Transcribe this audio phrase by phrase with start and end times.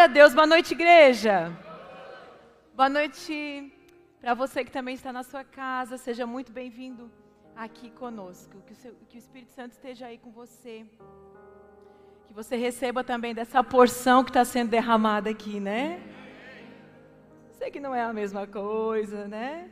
[0.00, 0.32] Glória a Deus.
[0.32, 1.52] Boa noite, igreja.
[2.74, 3.70] Boa noite
[4.18, 5.98] para você que também está na sua casa.
[5.98, 7.10] Seja muito bem-vindo
[7.54, 8.62] aqui conosco.
[8.66, 10.86] Que o, seu, que o Espírito Santo esteja aí com você.
[12.26, 16.00] Que você receba também dessa porção que está sendo derramada aqui, né?
[17.58, 19.68] Sei que não é a mesma coisa, né?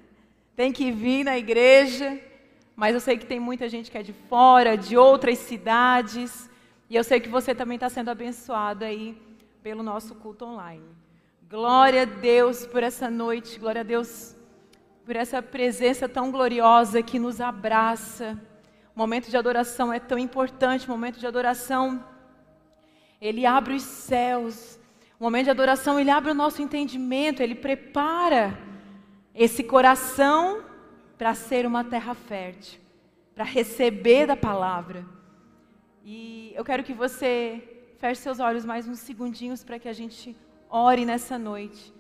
[0.54, 2.20] Tem que vir na igreja,
[2.76, 6.50] mas eu sei que tem muita gente que é de fora, de outras cidades.
[6.90, 9.27] E eu sei que você também está sendo abençoado aí
[9.68, 10.96] pelo nosso culto online.
[11.46, 14.34] Glória a Deus por essa noite, glória a Deus
[15.04, 18.40] por essa presença tão gloriosa que nos abraça.
[18.96, 22.02] O momento de adoração é tão importante, o momento de adoração,
[23.20, 24.80] ele abre os céus.
[25.20, 28.58] O momento de adoração, ele abre o nosso entendimento, ele prepara
[29.34, 30.64] esse coração
[31.18, 32.80] para ser uma terra fértil,
[33.34, 35.04] para receber da palavra.
[36.02, 40.36] E eu quero que você Feche seus olhos mais uns segundinhos para que a gente
[40.70, 41.92] ore nessa noite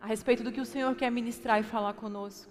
[0.00, 2.50] a respeito do que o Senhor quer ministrar e falar conosco.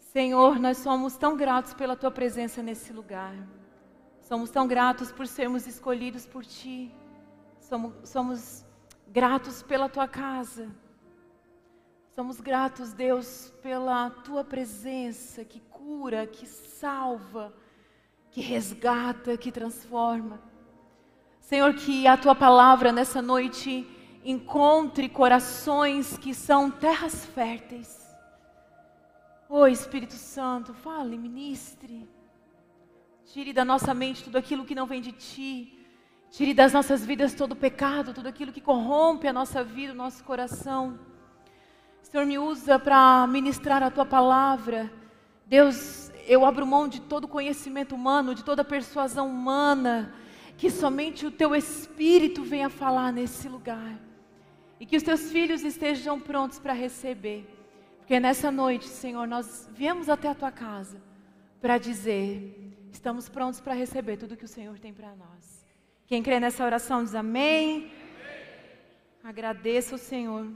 [0.00, 3.36] Senhor, nós somos tão gratos pela tua presença nesse lugar.
[4.20, 6.92] Somos tão gratos por sermos escolhidos por ti.
[7.60, 8.64] Somos, somos
[9.06, 10.68] gratos pela tua casa.
[12.16, 17.54] Somos gratos, Deus, pela tua presença que cura, que salva,
[18.32, 20.49] que resgata, que transforma.
[21.40, 23.86] Senhor, que a tua palavra nessa noite
[24.24, 27.98] encontre corações que são terras férteis.
[29.48, 32.08] Oh, Espírito Santo, fale, ministre.
[33.24, 35.76] Tire da nossa mente tudo aquilo que não vem de ti.
[36.30, 39.96] Tire das nossas vidas todo o pecado, tudo aquilo que corrompe a nossa vida, o
[39.96, 41.00] nosso coração.
[42.02, 44.92] Senhor, me usa para ministrar a tua palavra.
[45.46, 50.14] Deus, eu abro mão de todo conhecimento humano, de toda persuasão humana
[50.60, 53.98] que somente o teu Espírito venha falar nesse lugar.
[54.78, 57.48] E que os teus filhos estejam prontos para receber.
[57.96, 61.00] Porque nessa noite, Senhor, nós viemos até a tua casa
[61.62, 65.66] para dizer: estamos prontos para receber tudo que o Senhor tem para nós.
[66.06, 67.90] Quem crê nessa oração diz amém.
[69.24, 70.46] Agradeço ao Senhor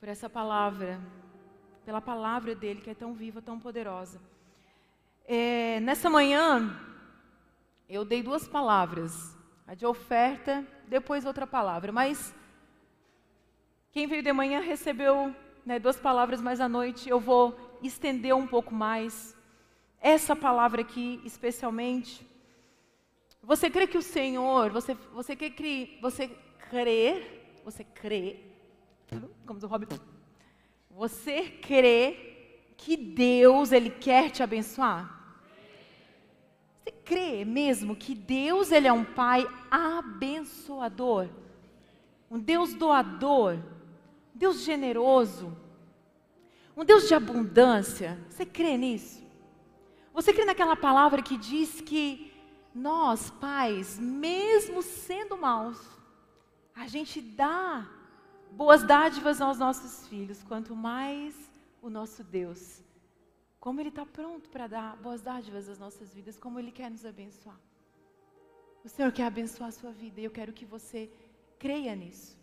[0.00, 0.98] por essa palavra,
[1.84, 4.18] pela palavra dele que é tão viva, tão poderosa.
[5.28, 6.74] É, nessa manhã,
[7.88, 9.36] eu dei duas palavras,
[9.66, 11.92] a de oferta, depois outra palavra.
[11.92, 12.34] Mas
[13.92, 15.34] quem veio de manhã recebeu
[15.64, 19.36] né, duas palavras, mas à noite eu vou estender um pouco mais.
[20.00, 22.26] Essa palavra aqui, especialmente.
[23.42, 26.28] Você crê que o Senhor, você, você que você
[26.70, 28.40] crê, você crê,
[29.46, 29.86] como diz o Robin,
[30.90, 35.23] você crê que Deus, Ele quer te abençoar?
[36.84, 41.30] Você crê mesmo que Deus ele é um pai abençoador?
[42.30, 43.54] Um Deus doador?
[44.34, 45.56] Um Deus generoso?
[46.76, 48.22] Um Deus de abundância?
[48.28, 49.24] Você crê nisso?
[50.12, 52.30] Você crê naquela palavra que diz que
[52.74, 55.80] nós, pais, mesmo sendo maus,
[56.74, 57.88] a gente dá
[58.50, 61.34] boas dádivas aos nossos filhos, quanto mais
[61.80, 62.83] o nosso Deus
[63.64, 67.02] como Ele está pronto para dar boas dádivas às nossas vidas, como Ele quer nos
[67.06, 67.58] abençoar.
[68.84, 71.10] O Senhor quer abençoar a sua vida e eu quero que você
[71.58, 72.36] creia nisso.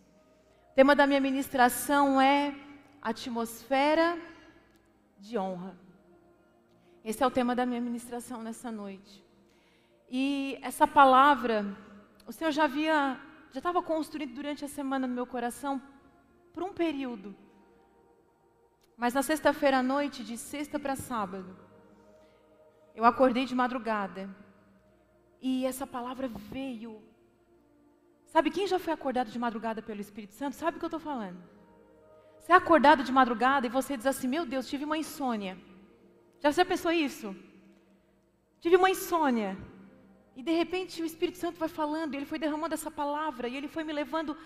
[0.72, 2.52] O tema da minha ministração é
[3.00, 4.18] atmosfera
[5.20, 5.78] de honra.
[7.04, 9.24] Esse é o tema da minha ministração nessa noite.
[10.10, 11.64] E essa palavra,
[12.26, 13.16] o Senhor já havia,
[13.52, 15.80] já estava construído durante a semana no meu coração
[16.52, 17.32] por um período.
[18.96, 21.56] Mas na sexta-feira à noite, de sexta para sábado,
[22.94, 24.28] eu acordei de madrugada
[25.40, 27.02] e essa palavra veio.
[28.26, 30.56] Sabe quem já foi acordado de madrugada pelo Espírito Santo?
[30.56, 31.42] Sabe o que eu estou falando?
[32.38, 35.56] Você é acordado de madrugada e você diz assim: Meu Deus, tive uma insônia.
[36.40, 37.34] Já você pensou isso?
[38.60, 39.56] Tive uma insônia.
[40.34, 43.56] E de repente o Espírito Santo vai falando, e ele foi derramando essa palavra, e
[43.56, 44.36] ele foi me levando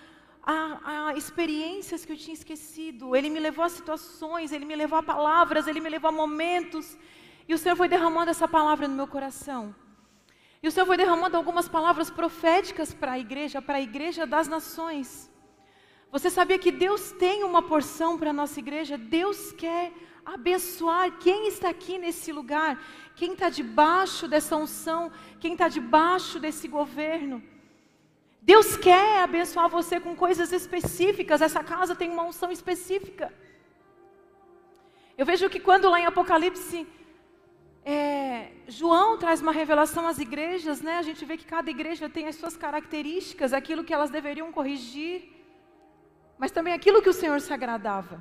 [0.47, 4.99] a, a, experiências que eu tinha esquecido, Ele me levou a situações, Ele me levou
[4.99, 6.97] a palavras, Ele me levou a momentos,
[7.49, 9.75] e o Senhor foi derramando essa palavra no meu coração.
[10.63, 14.47] E o Senhor foi derramando algumas palavras proféticas para a igreja, para a igreja das
[14.47, 15.31] nações.
[16.13, 18.97] Você sabia que Deus tem uma porção para a nossa igreja?
[18.97, 19.93] Deus quer
[20.25, 22.81] abençoar quem está aqui nesse lugar,
[23.17, 25.11] quem está debaixo dessa unção,
[25.41, 27.43] quem está debaixo desse governo.
[28.51, 31.43] Deus quer abençoar você com coisas específicas.
[31.47, 33.27] Essa casa tem uma unção específica.
[35.19, 36.87] Eu vejo que quando lá em Apocalipse,
[37.85, 40.95] é, João traz uma revelação às igrejas, né?
[40.99, 45.17] A gente vê que cada igreja tem as suas características, aquilo que elas deveriam corrigir.
[46.39, 48.17] mas também aquilo que o Senhor se agradava.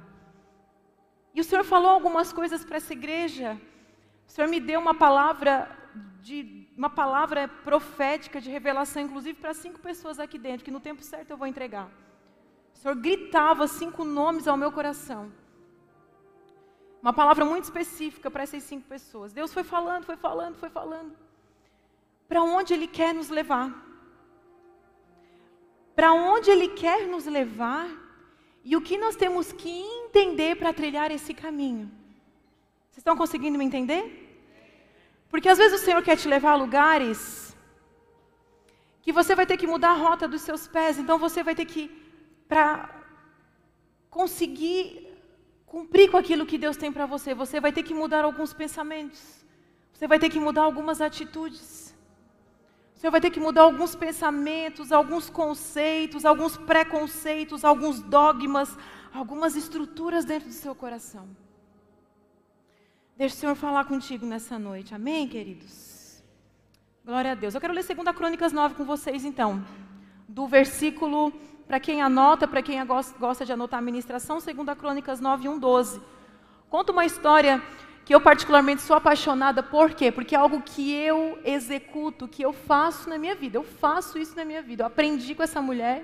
[1.35, 3.49] E o Senhor falou algumas coisas para essa igreja.
[4.27, 5.51] O Senhor me deu uma palavra
[6.21, 11.01] de uma palavra profética de revelação, inclusive para cinco pessoas aqui dentro, que no tempo
[11.01, 11.89] certo eu vou entregar.
[12.73, 15.31] O Senhor gritava cinco nomes ao meu coração.
[17.01, 19.31] Uma palavra muito específica para essas cinco pessoas.
[19.31, 21.15] Deus foi falando, foi falando, foi falando.
[22.27, 23.71] Para onde Ele quer nos levar?
[25.95, 27.87] Para onde Ele quer nos levar?
[28.63, 31.85] E o que nós temos que entender para trilhar esse caminho?
[32.89, 34.24] Vocês estão conseguindo me entender?
[35.29, 37.55] Porque às vezes o Senhor quer te levar a lugares
[39.01, 41.65] que você vai ter que mudar a rota dos seus pés, então você vai ter
[41.65, 41.83] que,
[42.47, 42.89] para
[44.09, 44.83] conseguir
[45.67, 49.45] cumprir com aquilo que Deus tem para você, você vai ter que mudar alguns pensamentos,
[49.93, 51.93] você vai ter que mudar algumas atitudes,
[52.95, 58.75] você vai ter que mudar alguns pensamentos, alguns conceitos, alguns preconceitos, alguns dogmas,
[59.13, 61.27] algumas estruturas dentro do seu coração.
[63.17, 64.93] Deixa o Senhor falar contigo nessa noite.
[64.93, 66.21] Amém, queridos?
[67.05, 67.55] Glória a Deus.
[67.55, 69.63] Eu quero ler 2 Crônicas 9 com vocês, então.
[70.27, 71.31] Do versículo,
[71.65, 76.01] para quem anota, para quem gosta de anotar a ministração, 2 Crônicas 9, 1, 12.
[76.69, 77.63] Conta uma história
[78.03, 79.63] que eu particularmente sou apaixonada.
[79.63, 80.11] Por quê?
[80.11, 83.57] Porque é algo que eu executo, que eu faço na minha vida.
[83.57, 84.83] Eu faço isso na minha vida.
[84.83, 86.03] Eu aprendi com essa mulher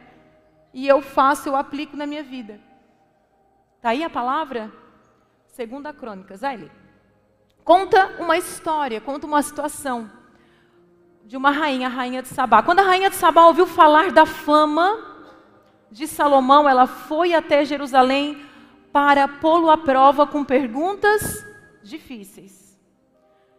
[0.74, 2.58] e eu faço, eu aplico na minha vida.
[3.76, 4.72] Está aí a palavra?
[5.48, 6.40] Segunda Crônicas.
[6.40, 6.81] Vai ler.
[7.64, 10.10] Conta uma história, conta uma situação
[11.24, 12.64] de uma rainha, a rainha de Sabá.
[12.64, 14.98] Quando a rainha de Sabá ouviu falar da fama
[15.92, 18.44] de Salomão, ela foi até Jerusalém
[18.92, 21.46] para pô-lo à prova com perguntas
[21.84, 22.62] difíceis.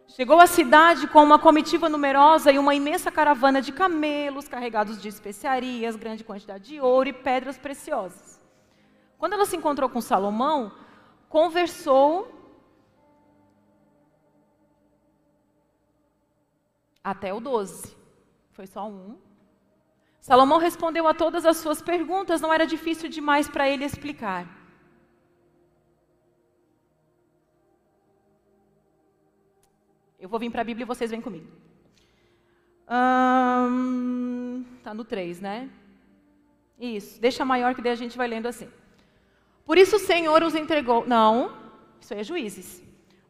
[0.07, 5.07] Chegou à cidade com uma comitiva numerosa e uma imensa caravana de camelos carregados de
[5.07, 8.39] especiarias, grande quantidade de ouro e pedras preciosas.
[9.17, 10.71] Quando ela se encontrou com Salomão,
[11.29, 12.42] conversou
[17.03, 17.95] até o 12.
[18.51, 19.17] Foi só um.
[20.19, 24.47] Salomão respondeu a todas as suas perguntas, não era difícil demais para ele explicar.
[30.17, 31.51] Eu vou vir para a Bíblia e vocês vêm comigo.
[34.77, 35.69] Está no 3, né?
[36.79, 38.69] Isso, deixa maior que daí a gente vai lendo assim.
[39.65, 41.05] Por isso o Senhor os entregou.
[41.05, 41.57] Não,
[41.99, 42.81] isso aí é juízes.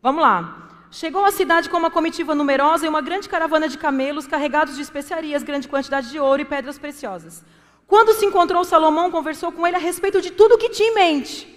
[0.01, 0.69] Vamos lá.
[0.93, 4.83] Chegou à cidade com uma comitiva numerosa e uma grande caravana de camelos carregados de
[4.83, 7.43] especiarias, grande quantidade de ouro e pedras preciosas.
[7.87, 10.93] Quando se encontrou Salomão, conversou com ele a respeito de tudo o que tinha em
[10.93, 11.49] mente.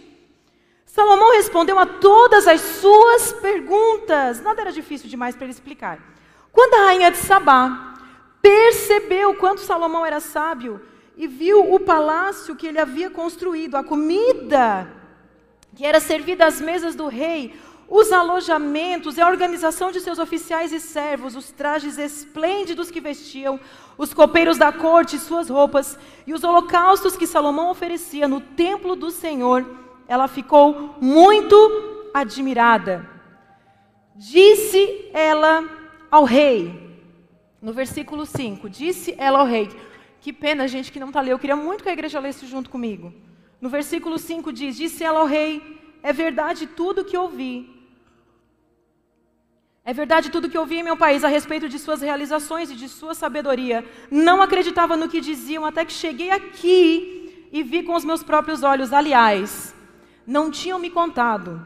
[0.86, 4.40] Salomão respondeu a todas as suas perguntas.
[4.40, 5.98] Nada era difícil demais para ele explicar.
[6.50, 7.94] Quando a rainha de Sabá
[8.40, 10.80] percebeu quanto Salomão era sábio
[11.14, 14.90] e viu o palácio que ele havia construído, a comida
[15.76, 17.54] que era servida às mesas do rei,
[17.88, 23.60] os alojamentos e a organização de seus oficiais e servos, os trajes esplêndidos que vestiam,
[23.96, 29.10] os copeiros da corte suas roupas, e os holocaustos que Salomão oferecia no templo do
[29.10, 29.64] Senhor,
[30.08, 33.08] ela ficou muito admirada.
[34.14, 35.64] Disse ela
[36.10, 36.98] ao rei,
[37.62, 39.68] no versículo 5, disse ela ao rei,
[40.20, 42.68] que pena, gente, que não está lendo, eu queria muito que a igreja lesse junto
[42.68, 43.14] comigo.
[43.60, 47.75] No versículo 5 diz: Disse ela ao rei: É verdade tudo que ouvi.
[49.88, 52.88] É verdade tudo que ouvi em meu país a respeito de suas realizações e de
[52.88, 53.84] sua sabedoria.
[54.10, 58.64] Não acreditava no que diziam até que cheguei aqui e vi com os meus próprios
[58.64, 58.92] olhos.
[58.92, 59.72] Aliás,
[60.26, 61.64] não tinham me contado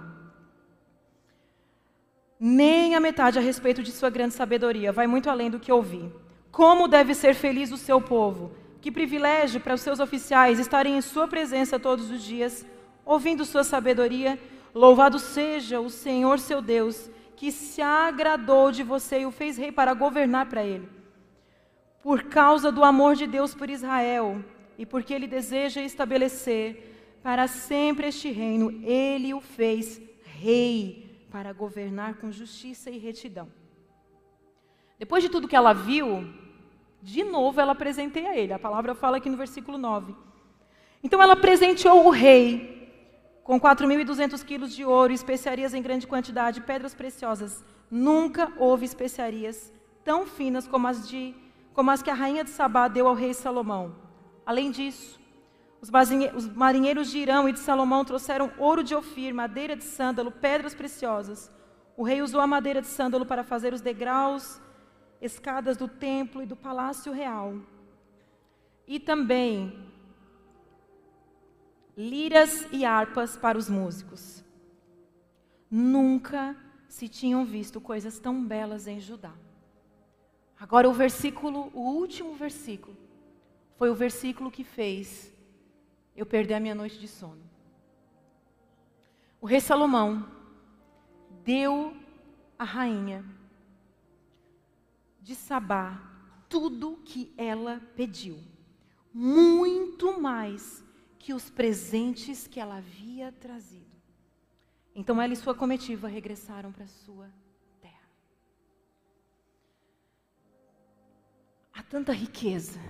[2.38, 4.92] nem a metade a respeito de sua grande sabedoria.
[4.92, 6.12] Vai muito além do que ouvi.
[6.52, 8.52] Como deve ser feliz o seu povo?
[8.82, 12.66] Que privilégio para os seus oficiais estarem em sua presença todos os dias,
[13.02, 14.38] ouvindo sua sabedoria.
[14.74, 17.08] Louvado seja o Senhor seu Deus
[17.40, 20.87] que se agradou de você e o fez rei para governar para ele.
[22.02, 24.44] Por causa do amor de Deus por Israel
[24.76, 32.16] e porque ele deseja estabelecer para sempre este reino, ele o fez rei para governar
[32.16, 33.49] com justiça e retidão.
[34.99, 36.30] Depois de tudo que ela viu,
[37.00, 38.52] de novo ela presenteia ele.
[38.52, 40.14] A palavra fala aqui no versículo 9.
[41.02, 42.79] Então ela presenteou o rei
[43.42, 47.64] com 4.200 quilos de ouro, especiarias em grande quantidade, pedras preciosas.
[47.90, 49.73] Nunca houve especiarias
[50.04, 51.35] tão finas como as, de,
[51.73, 53.94] como as que a rainha de Sabá deu ao rei Salomão.
[54.47, 55.20] Além disso,
[55.80, 60.75] os marinheiros de Irão e de Salomão trouxeram ouro de Ofir, madeira de sândalo, pedras
[60.75, 61.50] preciosas.
[61.97, 64.61] O rei usou a madeira de sândalo para fazer os degraus,
[65.20, 67.54] escadas do templo e do palácio real.
[68.87, 69.89] E também
[72.00, 74.42] liras e harpas para os músicos.
[75.71, 76.57] Nunca
[76.88, 79.35] se tinham visto coisas tão belas em Judá.
[80.59, 82.97] Agora o versículo, o último versículo,
[83.76, 85.33] foi o versículo que fez
[86.16, 87.42] eu perder a minha noite de sono.
[89.40, 90.26] O rei Salomão
[91.45, 91.95] deu
[92.59, 93.25] à rainha
[95.21, 96.02] de Sabá
[96.49, 98.38] tudo que ela pediu,
[99.14, 100.85] muito mais
[101.20, 103.94] que os presentes que ela havia trazido.
[104.94, 107.30] Então ela e sua comitiva regressaram para sua
[107.78, 108.08] terra.
[111.74, 112.80] Há tanta riqueza,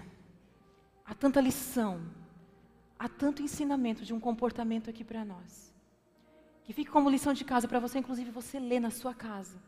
[1.05, 2.01] há tanta lição,
[2.97, 5.75] há tanto ensinamento de um comportamento aqui para nós.
[6.63, 9.61] Que fique como lição de casa para você, inclusive você ler na sua casa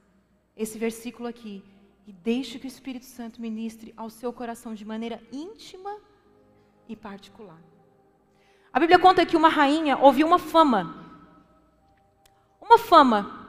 [0.57, 1.65] esse versículo aqui
[2.07, 5.99] e deixe que o Espírito Santo ministre ao seu coração de maneira íntima
[6.89, 7.72] e particular.
[8.73, 10.95] A Bíblia conta que uma rainha ouviu uma fama.
[12.61, 13.47] Uma fama.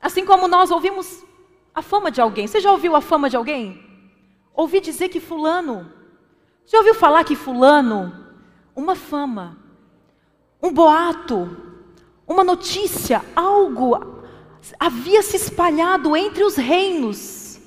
[0.00, 1.24] Assim como nós ouvimos
[1.74, 2.46] a fama de alguém.
[2.46, 3.84] Você já ouviu a fama de alguém?
[4.54, 5.90] Ouvi dizer que Fulano.
[6.66, 8.14] Já ouviu falar que Fulano?
[8.76, 9.56] Uma fama.
[10.62, 11.56] Um boato.
[12.26, 13.24] Uma notícia.
[13.34, 14.20] Algo
[14.78, 17.60] havia se espalhado entre os reinos.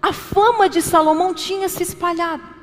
[0.00, 2.55] A fama de Salomão tinha se espalhado.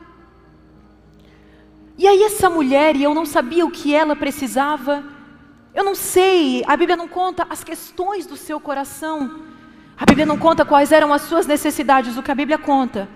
[1.98, 5.04] E aí essa mulher, e eu não sabia o que ela precisava,
[5.76, 9.42] eu não sei, a Bíblia não conta as questões do seu coração,
[9.98, 13.08] a Bíblia não conta quais eram as suas necessidades, o que a Bíblia conta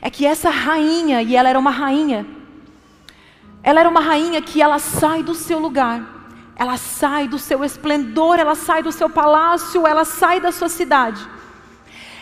[0.00, 2.26] é que essa rainha, e ela era uma rainha,
[3.62, 6.02] ela era uma rainha que ela sai do seu lugar,
[6.56, 11.26] ela sai do seu esplendor, ela sai do seu palácio, ela sai da sua cidade.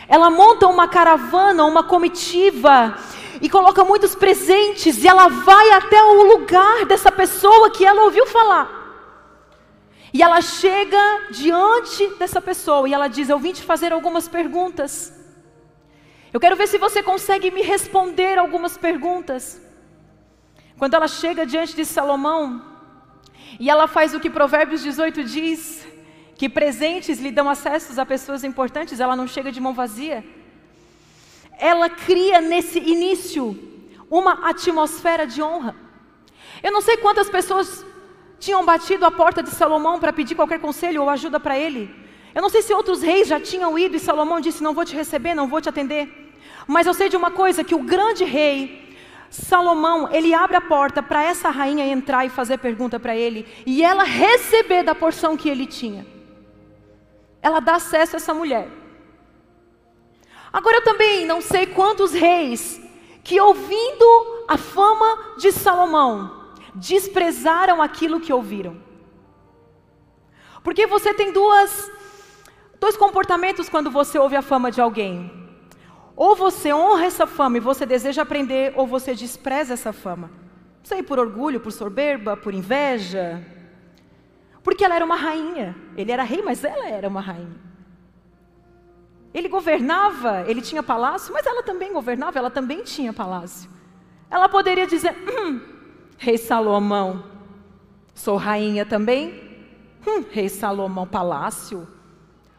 [0.09, 2.97] Ela monta uma caravana, uma comitiva,
[3.43, 8.25] e coloca muitos presentes, e ela vai até o lugar dessa pessoa que ela ouviu
[8.25, 8.67] falar.
[10.15, 14.93] E ela chega diante dessa pessoa e ela diz: Eu vim te fazer algumas perguntas.
[16.33, 19.61] Eu quero ver se você consegue me responder algumas perguntas.
[20.79, 22.63] Quando ela chega diante de Salomão,
[23.59, 25.85] e ela faz o que Provérbios 18 diz,
[26.37, 30.25] que presentes lhe dão acessos a pessoas importantes, ela não chega de mão vazia
[31.59, 33.57] ela cria nesse início
[34.11, 35.75] uma atmosfera de honra.
[36.63, 37.85] Eu não sei quantas pessoas
[38.39, 41.95] tinham batido a porta de Salomão para pedir qualquer conselho ou ajuda para ele.
[42.35, 44.97] Eu não sei se outros reis já tinham ido e Salomão disse: Não vou te
[44.97, 46.33] receber, não vou te atender.
[46.67, 48.97] Mas eu sei de uma coisa: que o grande rei,
[49.31, 53.83] Salomão, ele abre a porta para essa rainha entrar e fazer pergunta para ele, e
[53.83, 56.07] ela receber da porção que ele tinha.
[57.41, 58.82] Ela dá acesso a essa mulher.
[60.53, 62.81] Agora também não sei quantos reis
[63.25, 68.77] que ouvindo a fama de Salomão desprezaram aquilo que ouviram.
[70.63, 71.91] Porque você tem duas
[72.79, 75.31] dois comportamentos quando você ouve a fama de alguém.
[76.15, 80.31] Ou você honra essa fama e você deseja aprender, ou você despreza essa fama.
[80.79, 83.45] Não sei, por orgulho, por soberba, por inveja.
[84.63, 85.77] Porque ela era uma rainha.
[85.97, 87.72] Ele era rei, mas ela era uma rainha.
[89.35, 93.71] Ele governava, ele tinha palácio, mas ela também governava, ela também tinha palácio.
[94.31, 95.61] Ela poderia dizer: hum,
[96.19, 97.25] Rei Salomão,
[98.15, 99.51] sou rainha também?
[100.07, 101.89] Hum, Rei Salomão, palácio.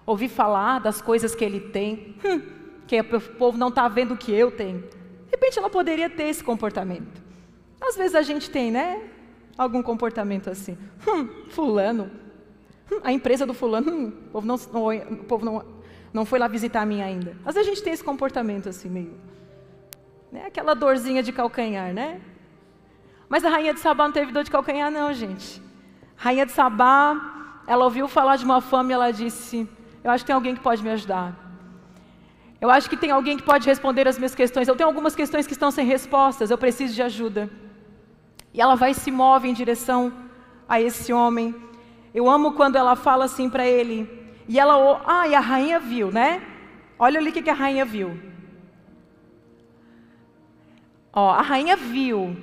[0.05, 2.41] Ouvi falar das coisas que ele tem, hum,
[2.87, 4.79] que o povo não está vendo o que eu tenho.
[4.79, 7.21] De repente ela poderia ter esse comportamento.
[7.79, 9.01] Às vezes a gente tem, né?
[9.57, 10.77] Algum comportamento assim.
[11.07, 12.09] Hum, fulano.
[12.91, 15.82] Hum, a empresa do fulano, hum, o povo não, o povo não
[16.13, 17.35] não foi lá visitar a mim ainda.
[17.43, 19.19] Às vezes a gente tem esse comportamento assim, meio.
[20.31, 20.45] Né?
[20.45, 22.21] Aquela dorzinha de calcanhar, né?
[23.27, 25.61] Mas a rainha de Sabá não teve dor de calcanhar, não, gente.
[26.19, 29.67] A rainha de Sabá, ela ouviu falar de uma fama e ela disse:
[30.03, 31.35] Eu acho que tem alguém que pode me ajudar.
[32.61, 34.67] Eu acho que tem alguém que pode responder as minhas questões.
[34.67, 37.49] Eu tenho algumas questões que estão sem respostas, eu preciso de ajuda.
[38.53, 40.13] E ela vai e se move em direção
[40.69, 41.55] a esse homem.
[42.13, 46.11] Eu amo quando ela fala assim para ele: e ela, ah, e a rainha viu,
[46.11, 46.41] né?
[46.99, 48.19] Olha ali o que a rainha viu.
[51.11, 52.35] Ó, a rainha viu.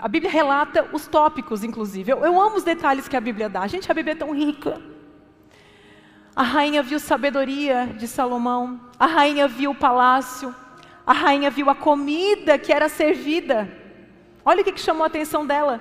[0.00, 2.10] A Bíblia relata os tópicos, inclusive.
[2.10, 3.66] Eu, eu amo os detalhes que a Bíblia dá.
[3.66, 4.80] Gente, a Bíblia é tão rica.
[6.34, 8.80] A rainha viu sabedoria de Salomão.
[8.98, 10.54] A rainha viu o palácio.
[11.06, 13.70] A rainha viu a comida que era servida.
[14.44, 15.80] Olha o que chamou a atenção dela.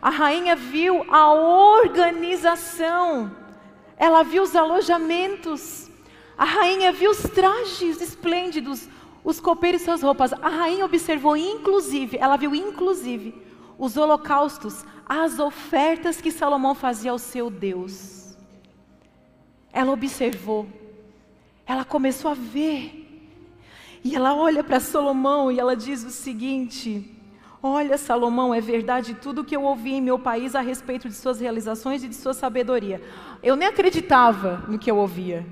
[0.00, 3.30] A rainha viu a organização
[4.00, 5.90] ela viu os alojamentos,
[6.36, 8.88] a rainha viu os trajes esplêndidos,
[9.22, 10.32] os copeiros e suas roupas.
[10.32, 13.34] A rainha observou, inclusive, ela viu inclusive
[13.78, 18.34] os holocaustos, as ofertas que Salomão fazia ao seu Deus.
[19.70, 20.66] Ela observou,
[21.66, 23.06] ela começou a ver,
[24.02, 27.19] e ela olha para Salomão e ela diz o seguinte:
[27.62, 31.40] Olha, Salomão, é verdade tudo que eu ouvi em meu país a respeito de suas
[31.40, 33.02] realizações e de sua sabedoria.
[33.42, 35.46] Eu nem acreditava no que eu ouvia.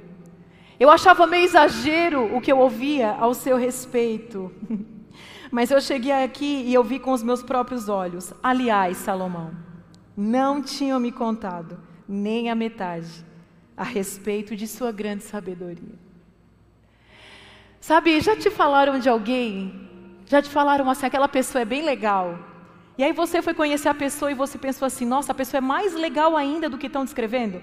[0.81, 4.51] Eu achava meio exagero o que eu ouvia ao seu respeito.
[5.51, 8.33] Mas eu cheguei aqui e eu vi com os meus próprios olhos.
[8.43, 9.51] Aliás, Salomão,
[10.17, 13.25] não tinham me contado nem a metade
[13.77, 15.95] a respeito de sua grande sabedoria.
[17.81, 19.89] Sabe, já te falaram de alguém?
[20.29, 22.39] Já te falaram assim, aquela pessoa é bem legal.
[22.99, 25.61] E aí você foi conhecer a pessoa e você pensou assim, nossa, a pessoa é
[25.61, 27.63] mais legal ainda do que estão descrevendo?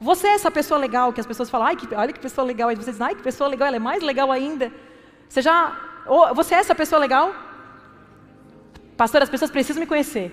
[0.00, 2.70] Você é essa pessoa legal que as pessoas falam, ai, que, olha que pessoa legal.
[2.72, 4.72] E você diz, ai, que pessoa legal, ela é mais legal ainda.
[5.28, 5.76] Você já.
[6.06, 7.34] Ou, você é essa pessoa legal?
[8.96, 10.26] Pastor, as pessoas precisam me conhecer.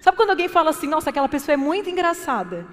[0.00, 2.66] Sabe quando alguém fala assim, nossa, aquela pessoa é muito engraçada?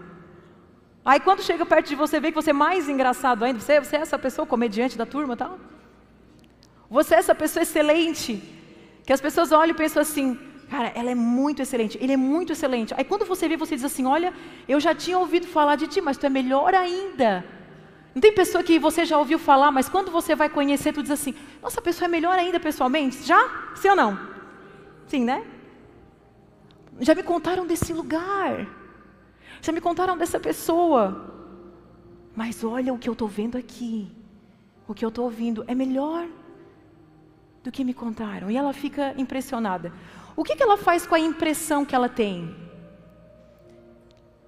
[1.04, 3.60] Aí quando chega perto de você, vê que você é mais engraçado ainda.
[3.60, 5.60] Você, você é essa pessoa comediante da turma tal?
[6.90, 8.42] Você é essa pessoa excelente.
[9.06, 10.38] Que as pessoas olham e pensam assim,
[10.70, 12.94] Cara, ela é muito excelente, ele é muito excelente.
[12.96, 14.32] Aí quando você vê, você diz assim: Olha,
[14.68, 17.44] eu já tinha ouvido falar de ti, mas tu é melhor ainda.
[18.14, 21.10] Não tem pessoa que você já ouviu falar, mas quando você vai conhecer, tu diz
[21.10, 23.24] assim: Nossa, a pessoa é melhor ainda pessoalmente?
[23.24, 23.72] Já?
[23.76, 24.20] Sim ou não?
[25.08, 25.44] Sim, né?
[27.00, 28.68] Já me contaram desse lugar.
[29.62, 31.34] Já me contaram dessa pessoa.
[32.36, 34.12] Mas olha o que eu estou vendo aqui.
[34.88, 36.28] O que eu estou ouvindo é melhor
[37.64, 38.50] do que me contaram.
[38.50, 39.92] E ela fica impressionada.
[40.36, 42.56] O que, que ela faz com a impressão que ela tem?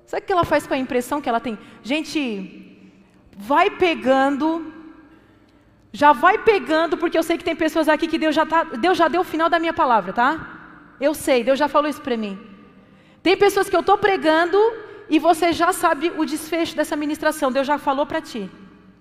[0.06, 1.58] Sabe o que ela faz com a impressão que ela tem?
[1.84, 2.92] Gente,
[3.38, 4.74] vai pegando,
[5.92, 8.98] já vai pegando, porque eu sei que tem pessoas aqui que Deus já, tá, Deus
[8.98, 10.60] já deu o final da minha palavra, tá?
[11.00, 12.40] Eu sei, Deus já falou isso para mim.
[13.24, 14.58] Tem pessoas que eu estou pregando
[15.10, 17.52] e você já sabe o desfecho dessa ministração.
[17.52, 18.50] Deus já falou para ti.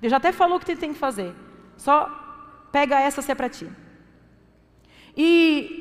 [0.00, 1.34] Deus já até falou o que você tem que fazer.
[1.76, 2.08] Só
[2.72, 3.68] pega essa se é para ti.
[5.16, 5.80] E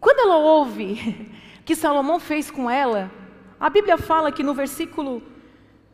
[0.00, 1.30] quando ela ouve
[1.64, 3.10] que Salomão fez com ela,
[3.58, 5.22] a Bíblia fala que no versículo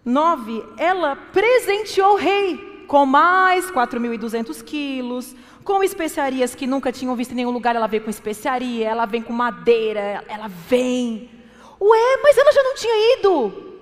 [0.04, 7.32] 9, ela presenteou o rei com mais 4.200 quilos, com especiarias que nunca tinham visto
[7.32, 7.76] em nenhum lugar.
[7.76, 11.30] Ela veio com especiaria, ela vem com madeira, ela vem.
[11.80, 13.72] Ué, mas ela já não tinha ido.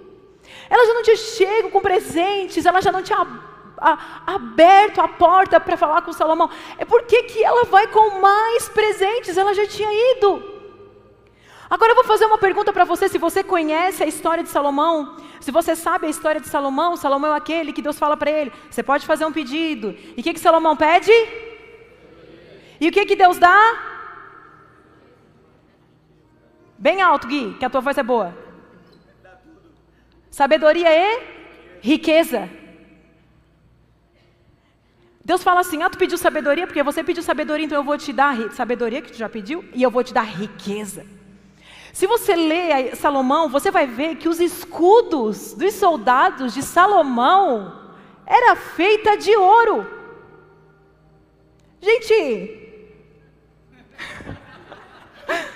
[0.68, 3.18] Ela já não tinha chego com presentes, ela já não tinha
[3.80, 3.98] a,
[4.34, 6.50] aberto a porta para falar com Salomão.
[6.78, 9.36] É porque que ela vai com mais presentes?
[9.36, 10.60] Ela já tinha ido.
[11.68, 15.16] Agora eu vou fazer uma pergunta para você, se você conhece a história de Salomão,
[15.40, 18.52] se você sabe a história de Salomão, Salomão é aquele que Deus fala para ele,
[18.68, 19.96] você pode fazer um pedido.
[20.16, 21.12] E o que, que Salomão pede?
[22.80, 23.56] E o que, que Deus dá?
[26.76, 28.36] Bem alto, Gui, que a tua voz é boa.
[30.28, 31.22] Sabedoria e
[31.80, 32.48] riqueza.
[35.24, 38.12] Deus fala assim: ah, tu pediu sabedoria, porque você pediu sabedoria, então eu vou te
[38.12, 41.04] dar sabedoria que tu já pediu, e eu vou te dar riqueza.
[41.92, 47.90] Se você lê Salomão, você vai ver que os escudos dos soldados de Salomão
[48.24, 49.86] era feita de ouro.
[51.80, 52.68] Gente,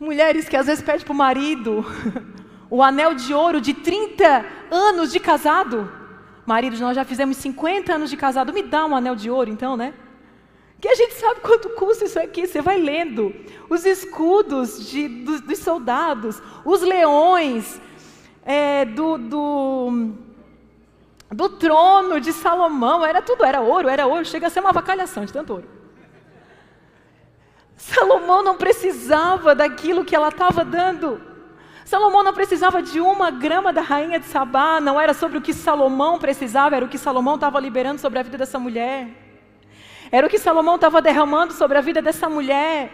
[0.00, 1.84] mulheres que às vezes pedem para o marido
[2.68, 5.99] o anel de ouro de 30 anos de casado.
[6.50, 9.76] Maridos, nós já fizemos 50 anos de casado, me dá um anel de ouro então,
[9.76, 9.94] né?
[10.80, 13.32] Que a gente sabe quanto custa isso aqui, você vai lendo.
[13.68, 17.80] Os escudos de, do, dos soldados, os leões
[18.44, 20.12] é, do, do,
[21.30, 25.24] do trono de Salomão, era tudo, era ouro, era ouro, chega a ser uma vacalhação
[25.24, 25.68] de tanto ouro.
[27.76, 31.29] Salomão não precisava daquilo que ela estava dando.
[31.90, 35.52] Salomão não precisava de uma grama da rainha de Sabá, não era sobre o que
[35.52, 39.08] Salomão precisava, era o que Salomão estava liberando sobre a vida dessa mulher.
[40.12, 42.92] Era o que Salomão estava derramando sobre a vida dessa mulher.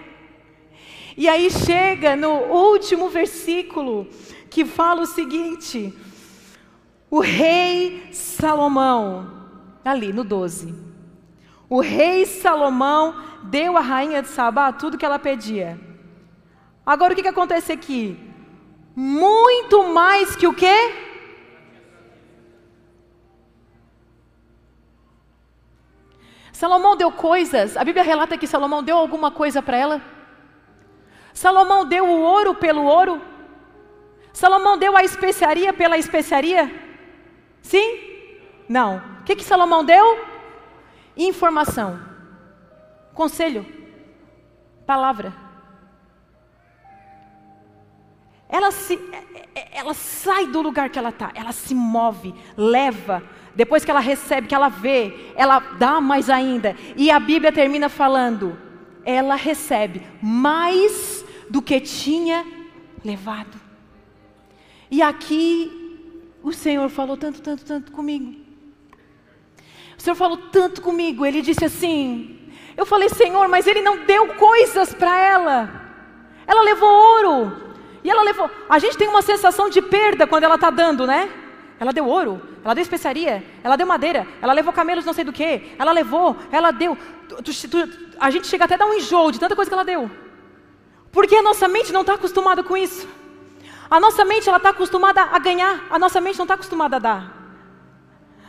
[1.15, 2.31] E aí chega no
[2.71, 4.09] último versículo
[4.49, 5.93] que fala o seguinte:
[7.11, 9.31] o rei Salomão,
[9.85, 10.75] ali no 12,
[11.69, 15.79] o rei Salomão deu à rainha de Sabá tudo que ela pedia.
[16.87, 18.26] Agora o que, que acontece aqui?
[18.97, 20.75] Muito mais que o quê?
[26.51, 30.01] Salomão deu coisas, a Bíblia relata que Salomão deu alguma coisa para ela.
[31.35, 33.21] Salomão deu o ouro pelo ouro.
[34.33, 36.73] Salomão deu a especiaria pela especiaria?
[37.61, 38.01] Sim?
[38.67, 38.97] Não.
[39.21, 40.25] O que, que Salomão deu?
[41.15, 42.01] Informação,
[43.15, 43.65] conselho,
[44.87, 45.46] Palavra.
[48.49, 53.23] Ela, se, é, é, ela sai do lugar que ela está, ela se move, leva.
[53.55, 56.77] Depois que ela recebe, que ela vê, ela dá mais ainda.
[56.97, 58.57] E a Bíblia termina falando:
[59.05, 62.47] ela recebe mais do que tinha
[63.05, 63.61] levado.
[64.91, 65.87] E aqui
[66.43, 68.37] o Senhor falou tanto, tanto, tanto comigo.
[69.99, 71.27] O Senhor falou tanto comigo.
[71.27, 72.39] Ele disse assim:
[72.77, 75.83] Eu falei, Senhor, mas Ele não deu coisas para ela.
[76.47, 77.66] Ela levou ouro.
[78.07, 78.49] E ela levou.
[78.69, 81.29] A gente tem uma sensação de perda quando ela está dando, né?
[81.81, 85.33] Ela deu ouro, ela deu especiaria, ela deu madeira, ela levou camelos não sei do
[85.33, 86.97] que, ela levou, ela deu.
[87.29, 87.79] Tu, tu,
[88.21, 90.09] a gente chega até a dar um enjoo de tanta coisa que ela deu.
[91.11, 93.09] Porque a nossa mente não está acostumada com isso.
[93.91, 97.01] A nossa mente ela está acostumada a ganhar, a nossa mente não está acostumada a
[97.01, 97.37] dar.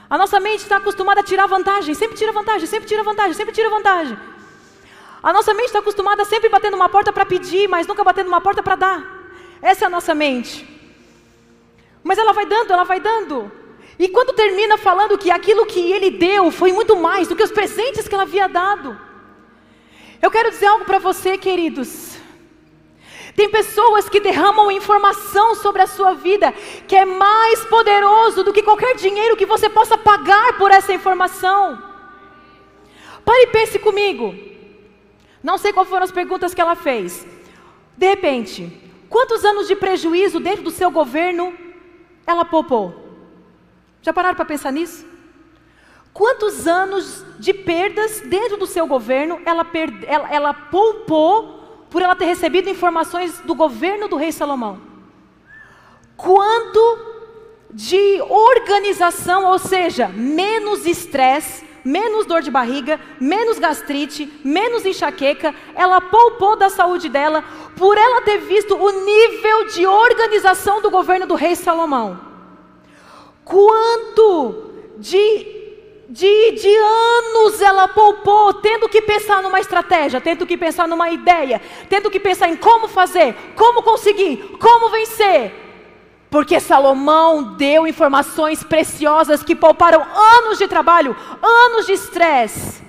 [0.08, 3.56] A nossa mente está acostumada a tirar vantagem, sempre tira vantagem, sempre tira vantagem, sempre
[3.56, 4.16] tira vantagem.
[5.24, 8.24] A nossa mente está acostumada a sempre bater numa porta para pedir, mas nunca bater
[8.24, 9.17] numa porta para dar.
[9.62, 10.68] Essa é a nossa mente.
[12.04, 13.52] Mas ela vai dando, ela vai dando.
[14.00, 17.52] E quando termina falando que aquilo que ele deu foi muito mais do que os
[17.52, 18.98] presentes que ela havia dado.
[20.22, 22.18] Eu quero dizer algo para você, queridos.
[23.36, 26.52] Tem pessoas que derramam informação sobre a sua vida
[26.88, 31.82] que é mais poderoso do que qualquer dinheiro que você possa pagar por essa informação.
[33.24, 34.36] Pare e pense comigo.
[35.44, 37.28] Não sei quais foram as perguntas que ela fez.
[37.96, 41.54] De repente, quantos anos de prejuízo dentro do seu governo
[42.26, 43.06] ela poupou?
[44.02, 45.06] Já pararam para pensar nisso?
[46.14, 49.66] Quantos anos de perdas dentro do seu governo ela,
[50.08, 54.82] ela, ela poupou por ela ter recebido informações do governo do rei Salomão.
[56.16, 56.80] Quanto
[57.72, 66.02] de organização, ou seja, menos estresse, menos dor de barriga, menos gastrite, menos enxaqueca, ela
[66.02, 67.44] poupou da saúde dela
[67.78, 72.20] por ela ter visto o nível de organização do governo do rei Salomão.
[73.46, 75.56] Quanto de
[76.10, 81.62] de, de anos ela poupou, tendo que pensar numa estratégia, tendo que pensar numa ideia,
[81.90, 85.67] tendo que pensar em como fazer, como conseguir, como vencer.
[86.30, 92.86] Porque Salomão deu informações preciosas que pouparam anos de trabalho, anos de estresse.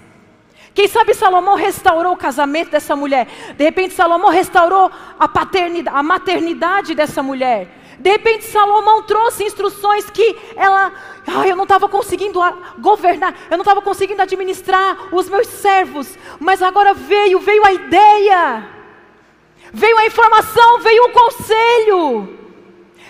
[0.75, 3.27] Quem sabe Salomão restaurou o casamento dessa mulher.
[3.57, 7.69] De repente Salomão restaurou a paternidade, a maternidade dessa mulher.
[7.99, 10.93] De repente Salomão trouxe instruções que ela,
[11.27, 12.39] ah, eu não estava conseguindo
[12.79, 18.69] governar, eu não estava conseguindo administrar os meus servos, mas agora veio, veio a ideia,
[19.73, 22.39] veio a informação, veio o conselho.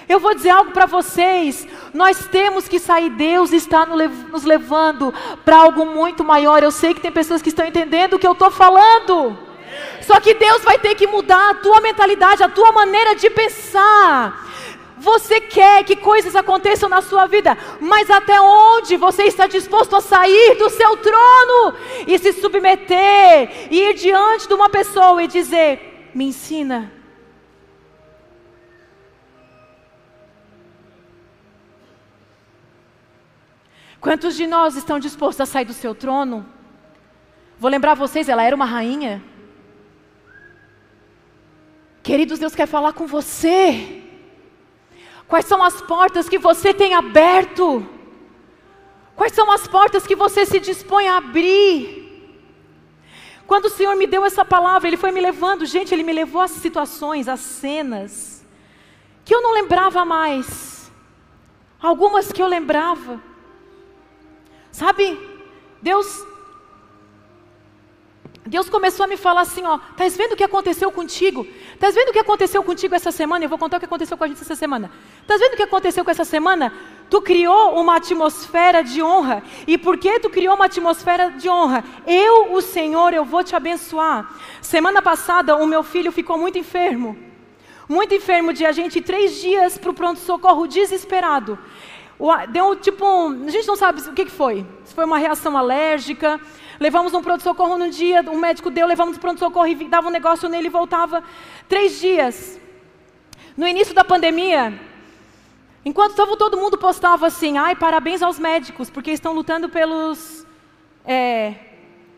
[0.08, 1.66] Eu vou dizer algo para vocês.
[1.92, 3.10] Nós temos que sair.
[3.10, 5.12] Deus está nos levando
[5.44, 6.62] para algo muito maior.
[6.62, 9.38] Eu sei que tem pessoas que estão entendendo o que eu estou falando.
[10.00, 14.46] Só que Deus vai ter que mudar a tua mentalidade, a tua maneira de pensar.
[14.96, 20.00] Você quer que coisas aconteçam na sua vida, mas até onde você está disposto a
[20.00, 21.74] sair do seu trono
[22.06, 26.97] e se submeter, e ir diante de uma pessoa e dizer: Me ensina.
[34.08, 36.46] Quantos de nós estão dispostos a sair do seu trono?
[37.58, 39.22] Vou lembrar vocês, ela era uma rainha.
[42.02, 44.02] Queridos, Deus quer falar com você.
[45.26, 47.86] Quais são as portas que você tem aberto?
[49.14, 52.32] Quais são as portas que você se dispõe a abrir?
[53.46, 56.40] Quando o Senhor me deu essa palavra, Ele foi me levando, gente, Ele me levou
[56.40, 58.42] a situações, a cenas,
[59.22, 60.90] que eu não lembrava mais.
[61.78, 63.27] Algumas que eu lembrava.
[64.78, 65.18] Sabe,
[65.82, 66.24] Deus
[68.46, 71.44] Deus começou a me falar assim, ó, estás vendo o que aconteceu contigo?
[71.74, 73.44] Estás vendo o que aconteceu contigo essa semana?
[73.44, 74.90] Eu vou contar o que aconteceu com a gente essa semana.
[75.20, 76.72] Estás vendo o que aconteceu com essa semana?
[77.10, 79.42] Tu criou uma atmosfera de honra.
[79.66, 81.82] E por que tu criou uma atmosfera de honra?
[82.06, 84.32] Eu, o Senhor, eu vou te abençoar.
[84.62, 87.18] Semana passada, o meu filho ficou muito enfermo.
[87.88, 91.58] Muito enfermo de a gente três dias para o pronto-socorro desesperado.
[92.50, 94.66] Deu tipo, um, a gente não sabe o que, foi.
[94.84, 96.40] Se foi uma reação alérgica,
[96.80, 100.48] Levamos um pronto-socorro no dia, o médico deu, levamos um pronto-socorro e dava um negócio
[100.48, 101.24] nele e voltava.
[101.68, 102.58] Três dias.
[103.56, 104.80] No início da pandemia,
[105.84, 110.46] enquanto todo mundo postava assim, ai, parabéns aos médicos, porque estão lutando pelos.
[111.04, 111.54] É,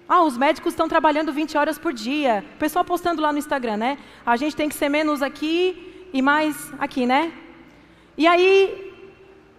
[0.06, 2.44] ah, os médicos estão trabalhando 20 horas por dia.
[2.56, 3.98] O pessoal postando lá no Instagram, né?
[4.26, 7.32] A gente tem que ser menos aqui e mais aqui, né?
[8.18, 8.89] E aí,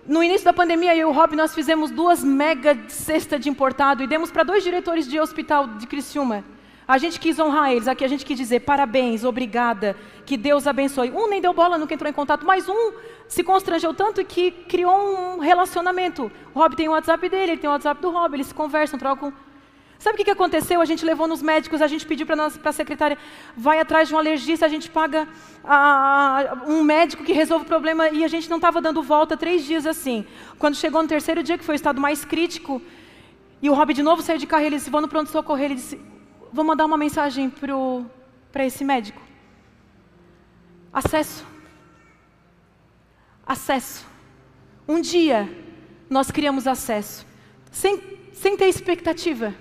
[0.07, 4.01] no início da pandemia, eu e o Rob, nós fizemos duas mega cestas de importado
[4.03, 6.43] e demos para dois diretores de hospital de Criciúma.
[6.87, 11.11] A gente quis honrar eles, aqui a gente quis dizer parabéns, obrigada, que Deus abençoe.
[11.11, 12.93] Um nem deu bola, nunca entrou em contato, mas um
[13.27, 16.31] se constrangeu tanto que criou um relacionamento.
[16.53, 18.99] O Rob tem o WhatsApp dele, ele tem o WhatsApp do Rob, eles se conversam,
[18.99, 19.31] trocam.
[20.01, 20.81] Sabe o que, que aconteceu?
[20.81, 23.15] A gente levou nos médicos, a gente pediu para a secretária,
[23.55, 25.27] vai atrás de um alergista, a gente paga
[25.63, 29.63] a, um médico que resolve o problema e a gente não estava dando volta três
[29.63, 30.25] dias assim.
[30.57, 32.81] Quando chegou no terceiro dia, que foi o estado mais crítico,
[33.61, 36.01] e o Rob de novo saiu de carro, ele disse, vou no pronto-socorro, ele disse,
[36.51, 37.53] vou mandar uma mensagem
[38.51, 39.21] para esse médico.
[40.91, 41.45] Acesso.
[43.45, 44.07] Acesso.
[44.87, 45.47] Um dia
[46.09, 47.23] nós criamos acesso,
[47.69, 48.01] sem,
[48.33, 49.53] sem ter expectativa.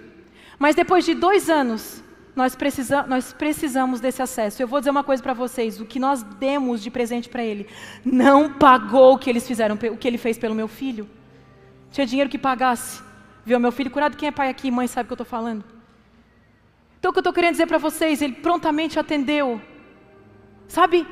[0.60, 2.04] Mas depois de dois anos,
[2.36, 4.62] nós, precisa, nós precisamos desse acesso.
[4.62, 7.66] Eu vou dizer uma coisa para vocês: o que nós demos de presente para ele
[8.04, 11.08] não pagou o que eles fizeram, o que ele fez pelo meu filho.
[11.90, 13.02] Tinha dinheiro que pagasse.
[13.42, 14.18] Viu meu filho curado?
[14.18, 14.70] Quem é pai aqui?
[14.70, 15.64] Mãe sabe o que eu estou falando.
[16.98, 19.62] Então o que eu estou querendo dizer para vocês, ele prontamente atendeu.
[20.68, 21.06] Sabe?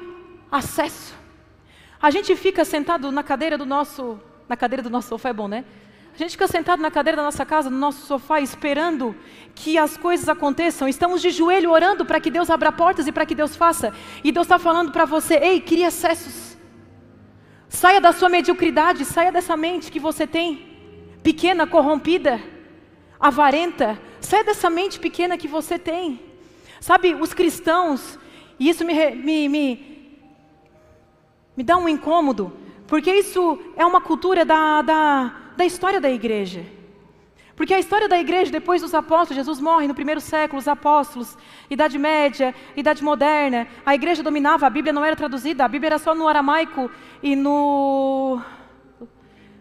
[0.53, 1.17] Acesso.
[2.03, 4.21] A gente fica sentado na cadeira do nosso.
[4.47, 5.65] Na cadeira do nosso sofá é bom, né?
[6.19, 9.15] A gente fica sentado na cadeira da nossa casa, no nosso sofá, esperando
[9.55, 10.89] que as coisas aconteçam.
[10.89, 13.95] Estamos de joelho orando para que Deus abra portas e para que Deus faça.
[14.25, 16.59] E Deus está falando para você: ei, crie acessos.
[17.69, 20.67] Saia da sua mediocridade, saia dessa mente que você tem,
[21.23, 22.43] pequena, corrompida,
[23.21, 23.97] avarenta.
[24.21, 26.21] Saia dessa mente pequena que você tem.
[26.81, 28.19] Sabe, os cristãos,
[28.59, 30.21] e isso me, me, me,
[31.57, 32.53] me dá um incômodo,
[32.89, 36.63] porque isso é uma cultura da, da, da história da igreja.
[37.57, 41.37] Porque a história da igreja, depois dos apóstolos, Jesus morre no primeiro século, os apóstolos,
[41.69, 45.99] Idade Média, Idade Moderna, a igreja dominava, a Bíblia não era traduzida, a Bíblia era
[45.99, 46.89] só no aramaico
[47.21, 48.41] e no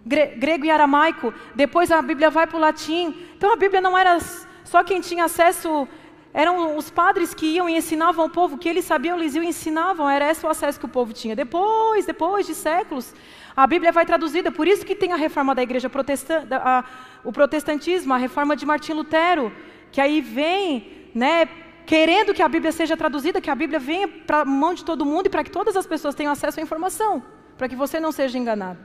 [0.05, 1.33] grego e aramaico.
[1.55, 3.03] Depois a Bíblia vai para o latim.
[3.35, 4.19] Então a Bíblia não era
[4.63, 5.87] só quem tinha acesso,
[6.31, 9.43] eram os padres que iam e ensinavam ao povo, o que eles sabiam, eles iam
[9.43, 11.35] e ensinavam, era esse o acesso que o povo tinha.
[11.35, 13.11] Depois, depois de séculos,
[13.57, 16.85] a Bíblia vai traduzida, por isso que tem a reforma da igreja protestante, a,
[17.23, 19.51] o protestantismo, a reforma de Martim Lutero,
[19.91, 21.49] que aí vem, né,
[21.83, 25.03] querendo que a Bíblia seja traduzida, que a Bíblia venha para a mão de todo
[25.03, 27.23] mundo e para que todas as pessoas tenham acesso à informação,
[27.57, 28.77] para que você não seja enganado.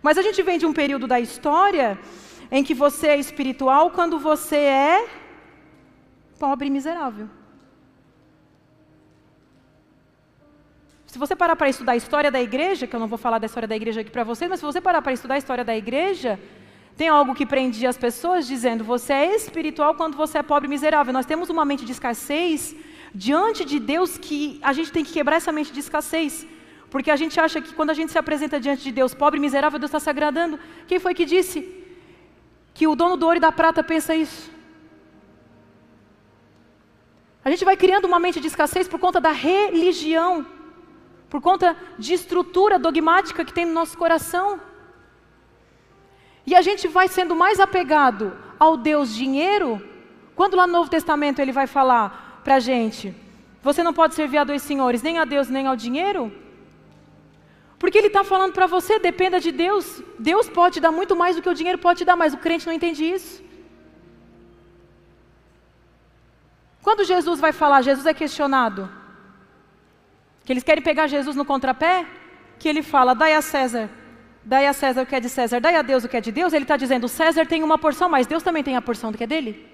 [0.00, 1.98] Mas a gente vem de um período da história
[2.52, 5.08] em que você é espiritual quando você é
[6.38, 7.28] pobre e miserável.
[11.10, 13.46] Se você parar para estudar a história da igreja, que eu não vou falar da
[13.46, 15.76] história da igreja aqui para vocês, mas se você parar para estudar a história da
[15.76, 16.38] igreja,
[16.96, 20.70] tem algo que prendia as pessoas dizendo: você é espiritual quando você é pobre e
[20.70, 21.12] miserável.
[21.12, 22.76] Nós temos uma mente de escassez
[23.12, 26.46] diante de Deus que a gente tem que quebrar essa mente de escassez.
[26.88, 29.40] Porque a gente acha que quando a gente se apresenta diante de Deus pobre e
[29.40, 30.60] miserável, Deus está se agradando.
[30.86, 31.58] Quem foi que disse
[32.72, 34.48] que o dono do ouro e da prata pensa isso?
[37.44, 40.46] A gente vai criando uma mente de escassez por conta da religião
[41.30, 44.60] por conta de estrutura dogmática que tem no nosso coração.
[46.44, 49.80] E a gente vai sendo mais apegado ao Deus dinheiro,
[50.34, 53.14] quando lá no Novo Testamento ele vai falar para a gente:
[53.62, 56.32] você não pode servir a dois senhores, nem a Deus nem ao dinheiro.
[57.78, 60.02] Porque ele está falando para você, dependa de Deus.
[60.18, 62.74] Deus pode dar muito mais do que o dinheiro pode dar, mas o crente não
[62.74, 63.42] entende isso.
[66.82, 68.99] Quando Jesus vai falar, Jesus é questionado
[70.50, 72.04] que eles querem pegar Jesus no contrapé,
[72.58, 73.88] que ele fala, dai a César,
[74.44, 76.32] dai a César o que é de César, dai a Deus o que é de
[76.32, 79.16] Deus, ele está dizendo, César tem uma porção, mas Deus também tem a porção do
[79.16, 79.64] que é dele.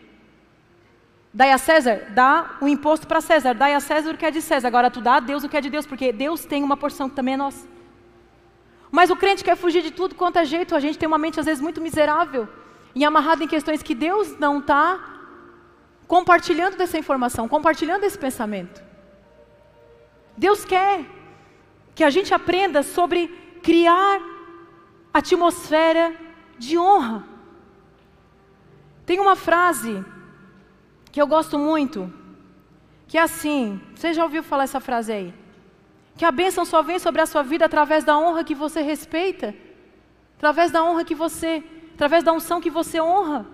[1.32, 4.42] Dai a César, dá o imposto para César, dai a César o que é de
[4.42, 6.76] César, agora tu dá a Deus o que é de Deus, porque Deus tem uma
[6.76, 7.66] porção que também é nossa.
[8.90, 11.40] Mas o crente quer fugir de tudo quanto é jeito, a gente tem uma mente
[11.40, 12.46] às vezes muito miserável
[12.94, 15.00] e amarrada em questões que Deus não está
[16.06, 18.85] compartilhando dessa informação, compartilhando esse pensamento.
[20.36, 21.04] Deus quer
[21.94, 23.28] que a gente aprenda sobre
[23.62, 24.20] criar
[25.12, 26.14] atmosfera
[26.58, 27.24] de honra.
[29.06, 30.04] Tem uma frase
[31.10, 32.12] que eu gosto muito,
[33.06, 35.34] que é assim: você já ouviu falar essa frase aí?
[36.16, 39.54] Que a bênção só vem sobre a sua vida através da honra que você respeita,
[40.36, 43.46] através da honra que você, através da unção que você honra.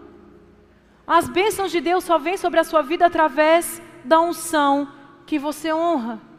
[1.06, 4.88] As bênçãos de Deus só vêm sobre a sua vida através da unção
[5.26, 6.31] que você honra.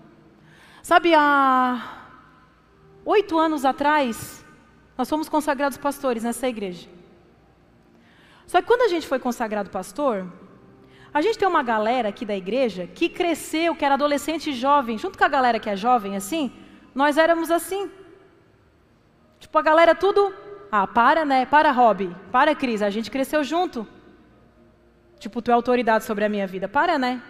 [0.84, 1.82] Sabe, há
[3.06, 4.46] oito anos atrás,
[4.98, 6.90] nós fomos consagrados pastores nessa igreja.
[8.46, 10.28] Só que quando a gente foi consagrado pastor,
[11.14, 14.98] a gente tem uma galera aqui da igreja que cresceu, que era adolescente e jovem,
[14.98, 16.52] junto com a galera que é jovem assim,
[16.94, 17.90] nós éramos assim.
[19.40, 20.34] Tipo, a galera tudo.
[20.70, 21.46] Ah, para, né?
[21.46, 22.14] Para, Rob.
[22.30, 22.82] Para, Cris.
[22.82, 23.88] A gente cresceu junto.
[25.18, 26.68] Tipo, tu é autoridade sobre a minha vida.
[26.68, 27.22] Para, né?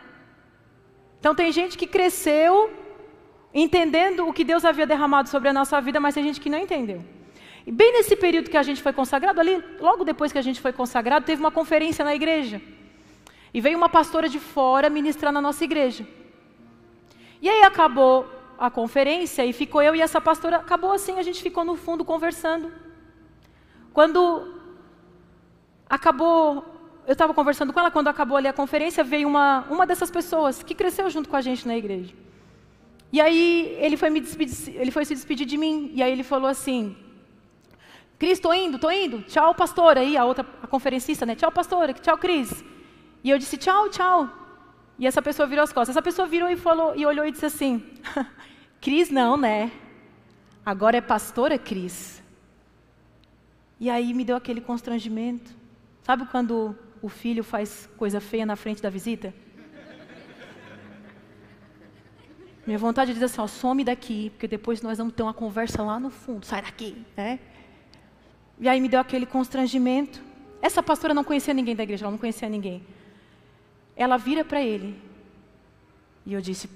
[1.20, 2.82] Então tem gente que cresceu
[3.54, 6.58] entendendo o que Deus havia derramado sobre a nossa vida, mas tem gente que não
[6.58, 7.04] entendeu.
[7.66, 10.60] E bem nesse período que a gente foi consagrado, ali, logo depois que a gente
[10.60, 12.62] foi consagrado, teve uma conferência na igreja.
[13.54, 16.06] E veio uma pastora de fora ministrar na nossa igreja.
[17.42, 21.42] E aí acabou a conferência e ficou eu e essa pastora, acabou assim, a gente
[21.42, 22.72] ficou no fundo conversando.
[23.94, 24.54] Quando
[25.90, 26.66] acabou,
[27.06, 30.64] eu estava conversando com ela, quando acabou ali a conferência, veio uma, uma dessas pessoas
[30.64, 32.23] que cresceu junto com a gente na igreja.
[33.14, 36.24] E aí ele foi, me despedir, ele foi se despedir de mim, e aí ele
[36.24, 36.98] falou assim,
[38.18, 41.94] Cris, estou indo, estou indo, tchau pastora, aí a outra, a conferencista, né, tchau pastora,
[41.94, 42.64] tchau Cris.
[43.24, 44.28] E eu disse, tchau, tchau.
[44.98, 45.96] E essa pessoa virou as costas.
[45.96, 47.84] Essa pessoa virou e falou, e olhou e disse assim,
[48.82, 49.72] Cris não, né?
[50.66, 52.22] Agora é pastora Cris.
[53.80, 55.52] E aí me deu aquele constrangimento.
[56.02, 59.34] Sabe quando o filho faz coisa feia na frente da visita?
[62.66, 65.84] Minha vontade é dizer assim, ó, some daqui, porque depois nós vamos ter uma conversa
[65.84, 66.46] lá no fundo.
[66.46, 67.40] Sai daqui, né?
[68.60, 70.22] E aí me deu aquele constrangimento.
[70.62, 72.82] Essa pastora não conhecia ninguém da igreja, ela não conhecia ninguém.
[73.96, 74.98] Ela vira para ele.
[76.26, 76.70] E eu disse,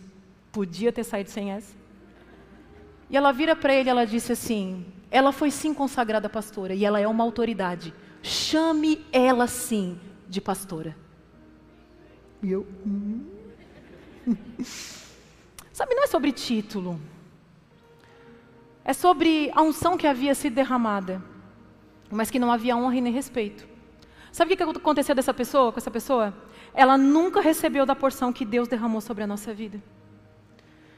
[0.52, 1.74] podia ter saído sem essa.
[3.10, 7.00] E ela vira para ele, ela disse assim: ela foi sim consagrada pastora e ela
[7.00, 7.94] é uma autoridade.
[8.22, 9.98] Chame ela sim
[10.28, 10.96] de pastora.
[12.44, 12.68] E eu.
[12.86, 13.26] Hum.
[15.78, 17.00] Sabe, não é sobre título.
[18.84, 21.22] É sobre a unção que havia sido derramada,
[22.10, 23.68] mas que não havia honra e nem respeito.
[24.32, 26.34] Sabe o que aconteceu dessa pessoa, com essa pessoa?
[26.74, 29.80] Ela nunca recebeu da porção que Deus derramou sobre a nossa vida.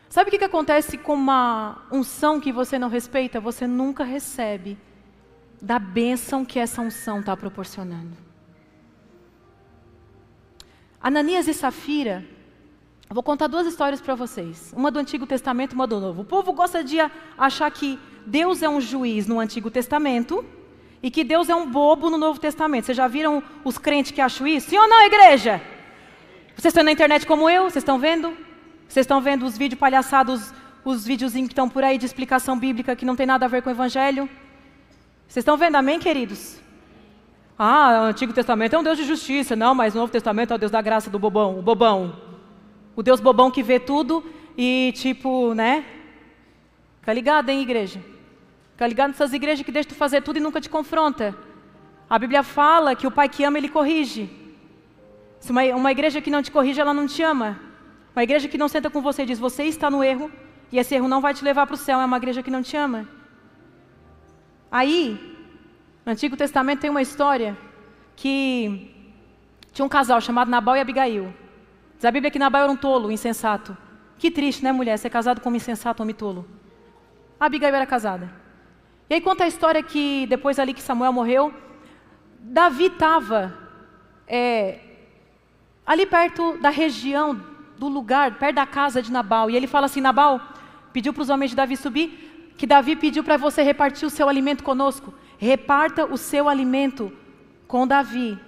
[0.08, 3.42] Sabe o que, acontece com uma unção que você não respeita?
[3.42, 4.78] Você nunca recebe
[5.62, 8.16] da bênção que essa unção está proporcionando.
[11.02, 12.26] Ananias e Safira,
[13.16, 14.74] vou contar duas histórias para vocês.
[14.78, 16.22] Uma do Antigo Testamento, uma do Novo.
[16.22, 16.98] O povo gosta de
[17.38, 20.46] achar que Deus é um juiz no Antigo Testamento
[21.02, 22.86] e que Deus é um bobo no Novo Testamento.
[22.86, 24.70] Vocês já viram os crentes que acham isso?
[24.70, 25.60] Sim ou não, igreja?
[26.56, 27.64] Vocês estão na internet como eu?
[27.64, 28.30] Vocês estão vendo?
[28.88, 30.54] Vocês estão vendo os vídeos palhaçados,
[30.86, 33.62] os videozinhos que estão por aí de explicação bíblica que não tem nada a ver
[33.62, 34.30] com o Evangelho?
[35.28, 36.60] Vocês estão vendo, amém, queridos?
[37.58, 39.56] Ah, o Antigo Testamento é um Deus de justiça.
[39.56, 42.29] Não, mas o Novo Testamento é o Deus da graça do bobão, o bobão.
[42.96, 44.24] O Deus bobão que vê tudo
[44.58, 45.86] e tipo, né?
[47.00, 48.02] Fica ligado, hein, igreja?
[48.72, 51.36] Fica ligado nessas igrejas que deixam tu fazer tudo e nunca te confronta.
[52.10, 54.30] A Bíblia fala que o pai que ama, ele corrige.
[55.40, 57.60] Se uma, uma igreja que não te corrige, ela não te ama.
[58.16, 60.32] Uma igreja que não senta com você e diz, você está no erro,
[60.72, 62.62] e esse erro não vai te levar para o céu, é uma igreja que não
[62.62, 63.08] te ama.
[64.72, 65.18] Aí,
[66.06, 67.58] no Antigo Testamento tem uma história
[68.16, 68.94] que
[69.72, 71.34] tinha um casal chamado Nabal e Abigail.
[72.00, 73.76] Diz a Bíblia que Nabal era um tolo, insensato.
[74.18, 76.48] Que triste, né, mulher, ser casado com um insensato, homem tolo.
[77.38, 78.32] A Abigail era casada.
[79.10, 81.54] E aí conta a história que depois ali que Samuel morreu,
[82.40, 83.54] Davi estava
[84.26, 84.80] é,
[85.86, 87.38] ali perto da região
[87.78, 89.50] do lugar, perto da casa de Nabal.
[89.50, 90.40] E ele fala assim: Nabal
[90.94, 94.30] pediu para os homens de Davi subir, que Davi pediu para você repartir o seu
[94.30, 95.14] alimento conosco.
[95.38, 97.12] Reparta o seu alimento
[97.68, 98.40] com Davi.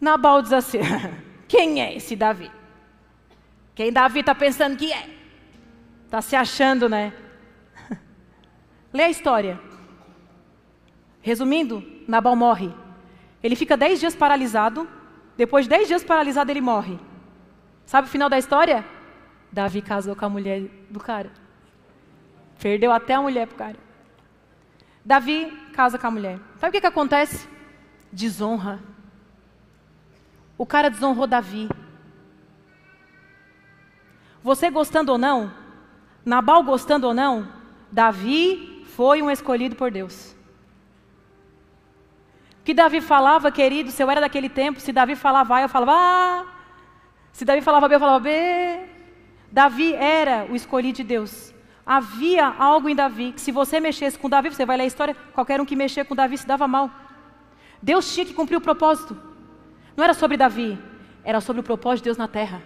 [0.00, 0.78] Nabal diz assim:
[1.48, 2.50] Quem é esse Davi?
[3.74, 5.08] Quem Davi está pensando que é?
[6.04, 7.12] Está se achando, né?
[8.92, 9.58] Lê a história.
[11.22, 12.72] Resumindo, Nabal morre.
[13.42, 14.86] Ele fica dez dias paralisado.
[15.36, 16.98] Depois de dez dias paralisado, ele morre.
[17.86, 18.84] Sabe o final da história?
[19.50, 21.30] Davi casou com a mulher do cara.
[22.60, 23.76] Perdeu até a mulher pro cara.
[25.04, 26.38] Davi casa com a mulher.
[26.58, 27.48] Sabe o que, que acontece?
[28.12, 28.80] Desonra.
[30.58, 31.68] O cara desonrou Davi.
[34.42, 35.52] Você gostando ou não,
[36.24, 37.48] Nabal gostando ou não,
[37.92, 40.36] Davi foi um escolhido por Deus.
[42.60, 45.68] O que Davi falava, querido, se eu era daquele tempo, se Davi falava A, eu
[45.68, 46.46] falava Ah,
[47.32, 48.30] se Davi falava B, eu falava B.
[49.50, 51.54] Davi era o escolhido de Deus.
[51.86, 55.16] Havia algo em Davi que se você mexesse com Davi, você vai ler a história,
[55.32, 56.90] qualquer um que mexer com Davi se dava mal.
[57.82, 59.27] Deus tinha que cumprir o propósito.
[59.98, 60.78] Não era sobre Davi,
[61.24, 62.62] era sobre o propósito de Deus na terra.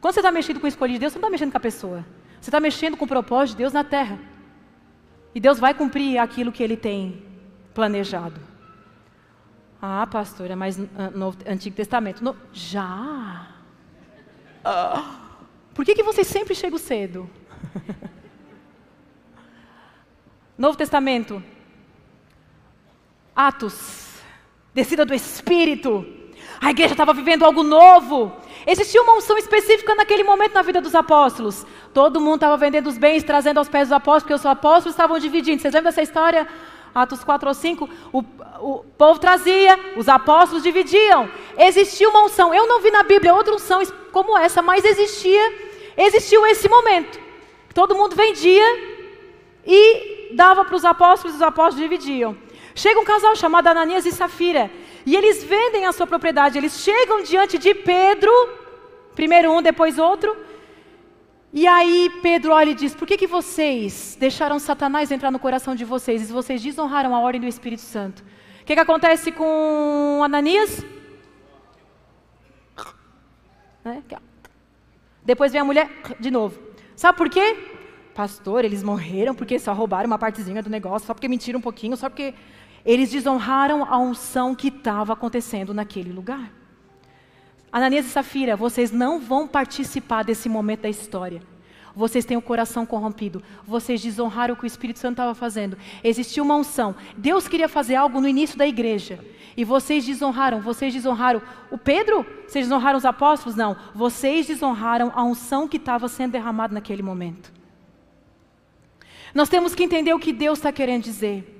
[0.00, 1.60] Quando você está mexendo com o escolhido de Deus, você não está mexendo com a
[1.60, 2.04] pessoa.
[2.40, 4.18] Você está mexendo com o propósito de Deus na terra.
[5.32, 7.22] E Deus vai cumprir aquilo que Ele tem
[7.72, 8.40] planejado.
[9.80, 12.24] Ah, pastora, mas no Antigo Testamento.
[12.24, 13.54] No, já.
[15.72, 17.30] Por que, que vocês sempre chegam cedo?
[20.58, 21.40] Novo Testamento.
[23.36, 24.20] Atos.
[24.74, 26.17] Descida do Espírito.
[26.60, 28.32] A igreja estava vivendo algo novo.
[28.66, 31.64] Existia uma unção específica naquele momento na vida dos apóstolos.
[31.94, 35.18] Todo mundo estava vendendo os bens, trazendo aos pés dos apóstolos, porque os apóstolos estavam
[35.18, 35.62] dividindo.
[35.62, 36.48] Vocês lembram dessa história?
[36.94, 38.18] Atos 4 ou 5, o,
[38.60, 41.30] o povo trazia, os apóstolos dividiam.
[41.56, 42.52] Existia uma unção.
[42.52, 43.80] Eu não vi na Bíblia outra unção
[44.10, 45.52] como essa, mas existia,
[45.96, 47.20] existiu esse momento.
[47.72, 48.64] Todo mundo vendia
[49.64, 52.36] e dava para os apóstolos, os apóstolos dividiam.
[52.74, 54.70] Chega um casal chamado Ananias e Safira,
[55.04, 56.58] e eles vendem a sua propriedade.
[56.58, 58.30] Eles chegam diante de Pedro,
[59.14, 60.36] primeiro um, depois outro.
[61.52, 65.74] E aí Pedro olha e diz: Por que, que vocês deixaram Satanás entrar no coração
[65.74, 68.22] de vocês e vocês desonraram a ordem do Espírito Santo?
[68.60, 70.84] O que, que acontece com Ananias?
[73.84, 74.02] Né?
[75.24, 75.90] Depois vem a mulher
[76.20, 76.60] de novo.
[76.94, 77.56] Sabe por quê?
[78.14, 81.96] Pastor, eles morreram porque só roubaram uma partezinha do negócio, só porque mentiram um pouquinho,
[81.96, 82.34] só porque
[82.88, 86.50] eles desonraram a unção que estava acontecendo naquele lugar.
[87.70, 91.42] Ananias e Safira, vocês não vão participar desse momento da história.
[91.94, 93.42] Vocês têm o coração corrompido.
[93.62, 95.76] Vocês desonraram o que o Espírito Santo estava fazendo.
[96.02, 96.96] Existia uma unção.
[97.14, 99.22] Deus queria fazer algo no início da igreja.
[99.54, 100.62] E vocês desonraram.
[100.62, 102.24] Vocês desonraram o Pedro?
[102.46, 103.54] Vocês desonraram os apóstolos?
[103.54, 103.76] Não.
[103.94, 107.52] Vocês desonraram a unção que estava sendo derramada naquele momento.
[109.34, 111.57] Nós temos que entender o que Deus está querendo dizer.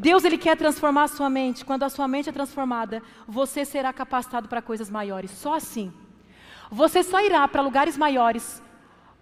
[0.00, 1.64] Deus ele quer transformar a sua mente.
[1.64, 5.32] Quando a sua mente é transformada, você será capacitado para coisas maiores.
[5.32, 5.92] Só assim.
[6.70, 8.62] Você só irá para lugares maiores,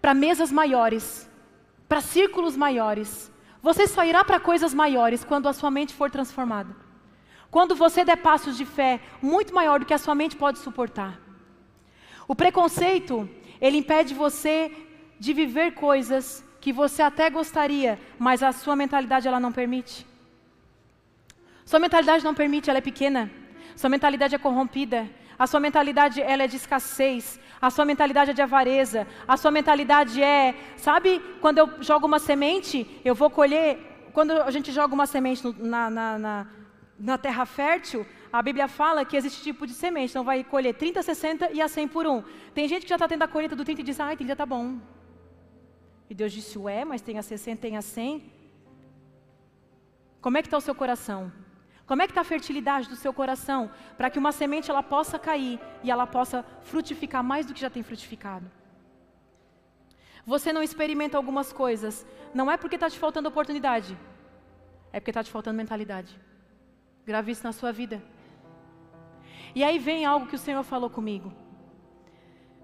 [0.03, 1.31] para mesas maiores,
[1.89, 3.33] para círculos maiores.
[3.62, 6.77] Você só irá para coisas maiores quando a sua mente for transformada.
[7.51, 11.18] Quando você der passos de fé muito maior do que a sua mente pode suportar.
[12.29, 13.27] O preconceito,
[13.62, 14.70] ele impede você
[15.18, 20.16] de viver coisas que você até gostaria, mas a sua mentalidade ela não permite.
[21.71, 23.29] Sua mentalidade não permite, ela é pequena.
[23.75, 25.01] Sua mentalidade é corrompida.
[25.37, 27.41] A sua mentalidade ela é de escassez.
[27.61, 29.05] A sua mentalidade é de avareza.
[29.27, 33.79] A sua mentalidade é, sabe, quando eu jogo uma semente, eu vou colher.
[34.12, 36.47] Quando a gente joga uma semente na, na, na,
[36.99, 40.12] na terra fértil, a Bíblia fala que existe tipo de semente.
[40.12, 42.23] Então vai colher 30, 60 e a 100 por um.
[42.55, 44.47] Tem gente que já está tendo a colheita do 30 e diz, ai, 30 está
[44.47, 44.79] bom.
[46.09, 48.33] E Deus disse, ué, mas tem a 60, tem a 100.
[50.21, 51.33] Como é que está o seu coração?
[51.87, 55.18] Como é que está a fertilidade do seu coração para que uma semente ela possa
[55.18, 58.51] cair e ela possa frutificar mais do que já tem frutificado?
[60.26, 63.97] Você não experimenta algumas coisas, não é porque está te faltando oportunidade,
[64.93, 66.18] é porque está te faltando mentalidade.
[67.05, 68.03] Grave isso na sua vida.
[69.55, 71.32] E aí vem algo que o Senhor falou comigo.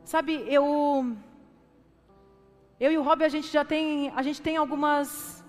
[0.02, 1.16] Sabe, eu
[2.80, 5.44] eu e o Rob a gente já tem a gente tem algumas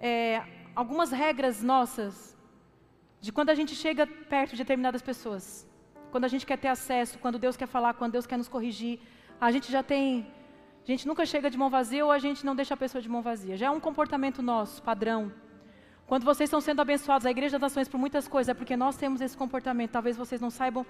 [0.00, 0.42] é,
[0.74, 2.31] algumas regras nossas
[3.24, 4.04] de quando a gente chega
[4.34, 5.44] perto de determinadas pessoas,
[6.10, 8.98] quando a gente quer ter acesso, quando Deus quer falar, quando Deus quer nos corrigir,
[9.40, 10.26] a gente já tem,
[10.84, 13.08] a gente nunca chega de mão vazia ou a gente não deixa a pessoa de
[13.08, 13.56] mão vazia.
[13.56, 15.32] Já é um comportamento nosso, padrão.
[16.04, 18.96] Quando vocês estão sendo abençoados, a Igreja das Nações, por muitas coisas, é porque nós
[18.96, 19.92] temos esse comportamento.
[19.92, 20.84] Talvez vocês não saibam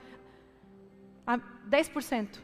[1.26, 2.41] a 10%.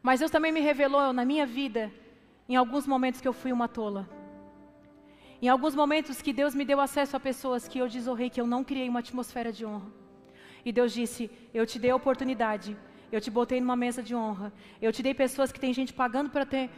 [0.00, 1.92] Mas Deus também me revelou na minha vida,
[2.48, 4.08] em alguns momentos, que eu fui uma tola.
[5.42, 8.46] Em alguns momentos que Deus me deu acesso a pessoas que eu desonrei, que eu
[8.46, 9.90] não criei uma atmosfera de honra.
[10.64, 12.76] E Deus disse: Eu te dei a oportunidade,
[13.10, 16.28] eu te botei numa mesa de honra, eu te dei pessoas que tem gente pagando
[16.28, 16.68] para ter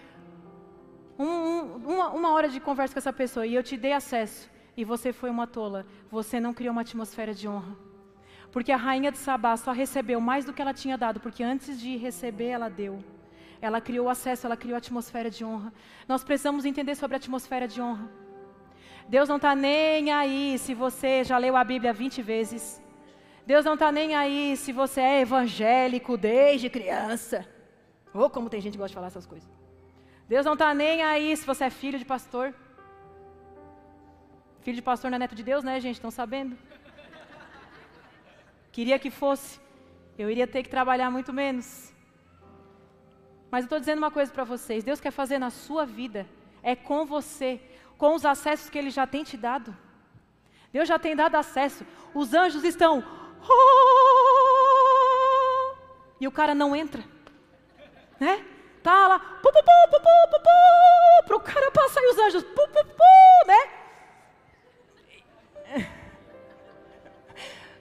[1.18, 4.48] um, um, uma, uma hora de conversa com essa pessoa, e eu te dei acesso,
[4.76, 7.76] e você foi uma tola, você não criou uma atmosfera de honra.
[8.52, 11.80] Porque a rainha de Sabá só recebeu mais do que ela tinha dado, porque antes
[11.80, 13.02] de receber, ela deu.
[13.60, 15.72] Ela criou acesso, ela criou atmosfera de honra.
[16.06, 18.21] Nós precisamos entender sobre a atmosfera de honra.
[19.09, 22.82] Deus não está nem aí se você já leu a Bíblia 20 vezes.
[23.46, 27.46] Deus não está nem aí se você é evangélico desde criança.
[28.14, 29.48] Ou oh, como tem gente que gosta de falar essas coisas.
[30.28, 32.55] Deus não está nem aí se você é filho de pastor.
[34.61, 35.96] Filho de pastor não é neto de Deus, né, gente?
[35.96, 36.57] Estão sabendo?
[38.70, 39.61] Queria que fosse.
[40.16, 41.92] Eu iria ter que trabalhar muito menos.
[43.50, 46.26] Mas eu estou dizendo uma coisa para vocês: Deus quer fazer na sua vida,
[46.62, 47.61] é com você
[48.03, 49.72] com os acessos que Ele já tem te dado.
[50.72, 51.86] Deus já tem dado acesso.
[52.12, 53.05] Os anjos estão.
[56.20, 57.05] E o cara não entra.
[58.18, 58.44] Né?
[58.82, 59.20] Tá lá.
[61.24, 62.44] Para o cara passar e os anjos.
[63.46, 63.70] né?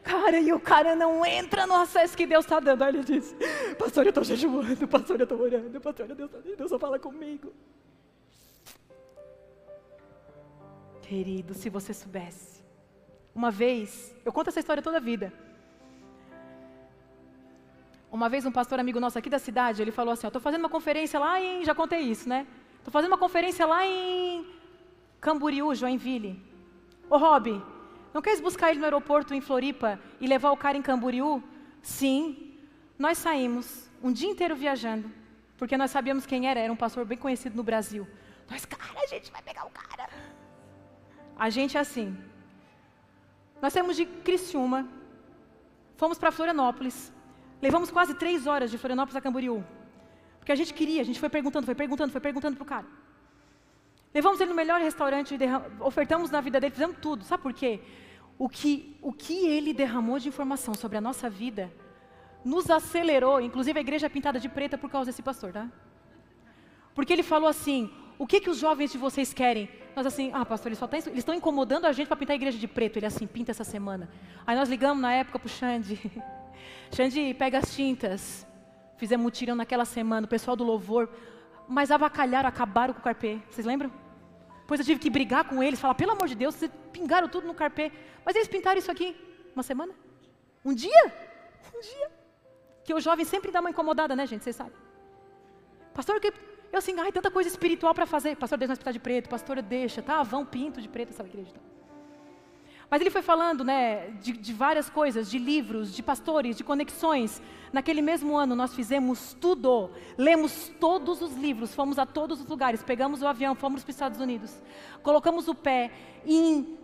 [0.03, 2.83] Cara, e o cara não entra no acesso que Deus está dando.
[2.83, 3.35] Aí ele diz:
[3.79, 4.87] Pastor, eu estou jejuando.
[4.87, 5.81] Pastor, eu estou orando.
[5.81, 7.51] Pastor, Deus, Deus só fala comigo.
[11.11, 12.63] Querido, se você soubesse.
[13.35, 15.33] Uma vez, eu conto essa história toda a vida.
[18.09, 20.69] Uma vez um pastor amigo nosso aqui da cidade, ele falou assim, estou fazendo uma
[20.69, 22.47] conferência lá em, já contei isso, né?
[22.77, 24.47] Estou fazendo uma conferência lá em
[25.19, 26.41] Camboriú, Joinville.
[27.09, 27.61] Ô Rob,
[28.13, 31.43] não queres buscar ele no aeroporto em Floripa e levar o cara em Camboriú?
[31.81, 32.57] Sim.
[32.97, 35.11] Nós saímos um dia inteiro viajando,
[35.57, 38.07] porque nós sabíamos quem era, era um pastor bem conhecido no Brasil.
[38.49, 40.07] Nós, cara, a gente vai pegar o cara.
[41.45, 42.07] A gente é assim.
[43.61, 44.79] Nós saímos de Criciúma,
[46.01, 46.97] fomos para Florianópolis,
[47.59, 49.57] levamos quase três horas de Florianópolis a Camboriú.
[50.37, 52.85] Porque a gente queria, a gente foi perguntando, foi perguntando, foi perguntando para o cara.
[54.13, 55.35] Levamos ele no melhor restaurante,
[55.79, 57.23] ofertamos na vida dele, fizemos tudo.
[57.23, 57.71] Sabe por quê?
[58.37, 61.73] O que, o que ele derramou de informação sobre a nossa vida
[62.45, 65.67] nos acelerou, inclusive a igreja é pintada de preta por causa desse pastor, tá?
[66.93, 67.89] Porque ele falou assim:
[68.21, 69.67] o que, que os jovens de vocês querem?
[69.95, 72.67] Nós assim, ah, pastor, eles eles estão incomodando a gente para pintar a igreja de
[72.67, 72.97] preto.
[72.97, 74.07] Ele assim, pinta essa semana.
[74.45, 75.99] Aí nós ligamos na época para o Xande.
[76.95, 78.45] Xande, pega as tintas.
[78.95, 81.09] Fizemos mutirão naquela semana, o pessoal do louvor.
[81.67, 83.39] Mas avacalharam, acabaram com o carpê.
[83.49, 83.91] Vocês lembram?
[84.59, 87.47] Depois eu tive que brigar com eles, falar, pelo amor de Deus, vocês pingaram tudo
[87.47, 87.91] no carpê.
[88.23, 89.15] Mas eles pintaram isso aqui
[89.55, 89.93] uma semana?
[90.63, 91.11] Um dia?
[91.75, 92.11] Um dia.
[92.83, 94.43] Que o jovem sempre dá uma incomodada, né, gente?
[94.43, 94.73] Vocês sabem.
[95.91, 96.31] Pastor, que
[96.71, 98.35] eu assim, ai, tanta coisa espiritual para fazer.
[98.37, 99.29] Pastor, deixa nós pintar de preto.
[99.29, 100.23] Pastora, deixa, tá?
[100.23, 101.49] Vão pinto de preto essa igreja.
[101.49, 101.71] Então.
[102.91, 107.41] Mas ele foi falando, né, de, de, várias coisas, de livros, de pastores, de conexões.
[107.71, 112.83] Naquele mesmo ano nós fizemos tudo, lemos todos os livros, fomos a todos os lugares,
[112.83, 114.61] pegamos o avião, fomos para os Estados Unidos,
[115.01, 115.89] colocamos o pé
[116.25, 116.77] em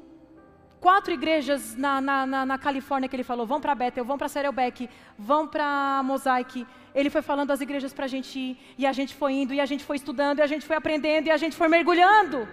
[0.79, 4.27] quatro igrejas na, na, na, na Califórnia que ele falou, vão para Bethel, vão para
[4.27, 6.65] Saddleback, vão para Mosaic.
[6.93, 9.59] Ele foi falando das igrejas para a gente ir, e a gente foi indo, e
[9.59, 12.47] a gente foi estudando, e a gente foi aprendendo, e a gente foi mergulhando.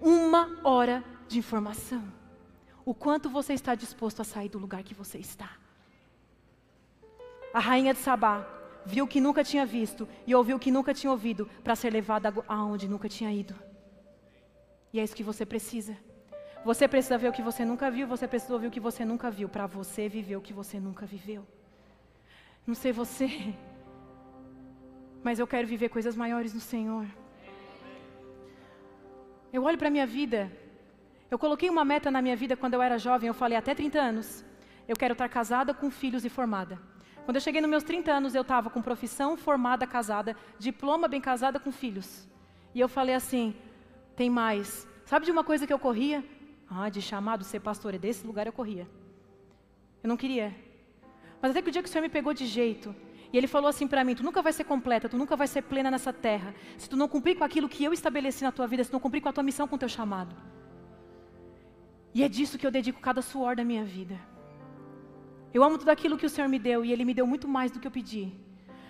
[0.00, 2.02] Uma hora de informação.
[2.84, 5.50] O quanto você está disposto a sair do lugar que você está.
[7.52, 8.46] A rainha de Sabá
[8.84, 11.90] viu o que nunca tinha visto e ouviu o que nunca tinha ouvido para ser
[11.90, 13.54] levada aonde nunca tinha ido.
[14.92, 15.96] E é isso que você precisa.
[16.64, 19.30] Você precisa ver o que você nunca viu, você precisa ouvir o que você nunca
[19.30, 21.46] viu, para você viver o que você nunca viveu.
[22.66, 23.54] Não sei você,
[25.22, 27.06] mas eu quero viver coisas maiores no Senhor.
[29.52, 30.50] Eu olho para a minha vida
[31.34, 33.98] eu coloquei uma meta na minha vida quando eu era jovem, eu falei até 30
[34.00, 34.44] anos.
[34.86, 36.78] Eu quero estar casada com filhos e formada.
[37.24, 41.20] Quando eu cheguei nos meus 30 anos, eu estava com profissão, formada, casada, diploma, bem
[41.20, 42.28] casada, com filhos.
[42.72, 43.52] E eu falei assim:
[44.14, 44.86] tem mais.
[45.06, 46.22] Sabe de uma coisa que eu corria?
[46.68, 48.88] Ah, de chamado, ser pastor, é desse lugar eu corria.
[50.02, 50.54] Eu não queria.
[51.40, 52.94] Mas até que o dia que o Senhor me pegou de jeito,
[53.32, 55.62] e Ele falou assim para mim: Tu nunca vai ser completa, tu nunca vai ser
[55.62, 58.84] plena nessa terra, se tu não cumprir com aquilo que eu estabeleci na tua vida,
[58.84, 60.34] se tu não cumprir com a tua missão, com o teu chamado.
[62.14, 64.16] E é disso que eu dedico cada suor da minha vida.
[65.52, 67.70] Eu amo tudo aquilo que o Senhor me deu e Ele me deu muito mais
[67.70, 68.32] do que eu pedi.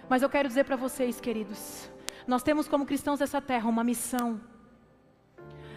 [0.09, 1.91] Mas eu quero dizer para vocês, queridos,
[2.27, 4.41] nós temos como cristãos dessa terra uma missão.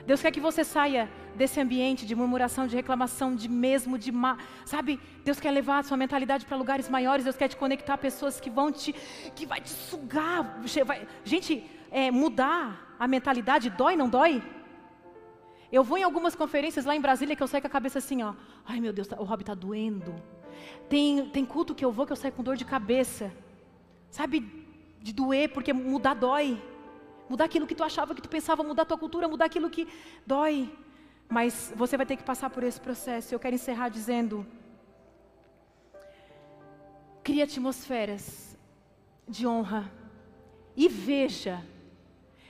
[0.06, 4.38] Deus quer que você saia desse ambiente de murmuração, de reclamação, de mesmo, de má,
[4.66, 5.00] sabe?
[5.24, 7.24] Deus quer levar a sua mentalidade para lugares maiores.
[7.24, 8.94] Deus quer te conectar a pessoas que vão te,
[9.36, 10.60] que vai te sugar.
[10.86, 14.44] Vai, gente, é, mudar a mentalidade dói, não dói?
[15.72, 18.24] Eu vou em algumas conferências lá em Brasília que eu saio com a cabeça assim,
[18.24, 18.34] ó.
[18.66, 20.16] Ai meu Deus, tá, o hobby está doendo.
[20.90, 23.32] Tem, tem culto que eu vou que eu saio com dor de cabeça.
[24.10, 24.66] Sabe,
[25.02, 26.60] de doer, porque mudar dói.
[27.30, 29.88] Mudar aquilo que tu achava, que tu pensava, mudar tua cultura, mudar aquilo que
[30.26, 30.72] dói.
[31.30, 33.34] Mas você vai ter que passar por esse processo.
[33.34, 34.46] Eu quero encerrar dizendo:
[37.24, 38.58] cria atmosferas
[39.28, 39.92] de honra
[40.76, 41.62] e veja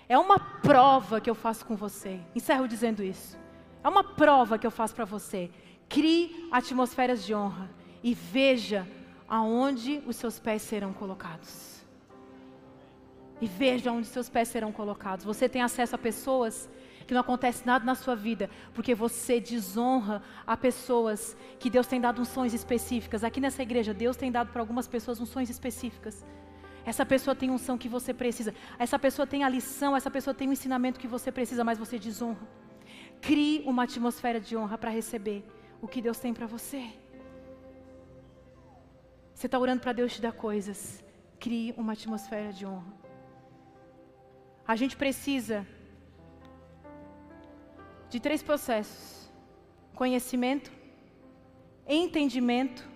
[0.10, 2.20] é uma prova que eu faço com você.
[2.34, 3.38] Encerro dizendo isso.
[3.84, 5.52] É uma prova que eu faço para você.
[5.90, 7.70] Crie atmosferas de honra
[8.02, 8.88] e veja
[9.28, 11.82] aonde os seus pés serão colocados.
[13.42, 15.26] E veja onde os seus pés serão colocados.
[15.26, 16.70] Você tem acesso a pessoas
[17.08, 22.02] que não acontece nada na sua vida, porque você desonra a pessoas que Deus tem
[22.02, 23.24] dado unções específicas.
[23.24, 26.26] Aqui nessa igreja, Deus tem dado para algumas pessoas unções específicas.
[26.86, 28.54] Essa pessoa tem unção que você precisa.
[28.78, 31.98] Essa pessoa tem a lição, essa pessoa tem o ensinamento que você precisa, mas você
[31.98, 32.46] desonra.
[33.22, 35.46] Crie uma atmosfera de honra para receber
[35.82, 36.86] o que Deus tem para você.
[39.34, 41.04] Você está orando para Deus te dar coisas.
[41.40, 42.94] Crie uma atmosfera de honra.
[44.68, 45.66] A gente precisa
[48.10, 49.32] de três processos:
[49.96, 50.72] conhecimento,
[51.88, 52.88] entendimento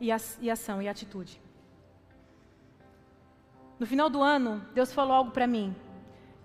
[0.00, 1.40] e ação e atitude.
[3.78, 5.74] No final do ano, Deus falou algo para mim.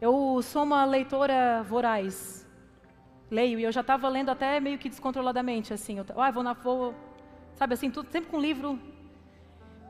[0.02, 2.46] Eu sou uma leitora voraz.
[3.30, 5.98] Leio, e eu já estava lendo até meio que descontroladamente, assim.
[5.98, 6.96] Eu, ah, vou na vou,
[7.56, 8.80] sabe assim, tudo, sempre com livro.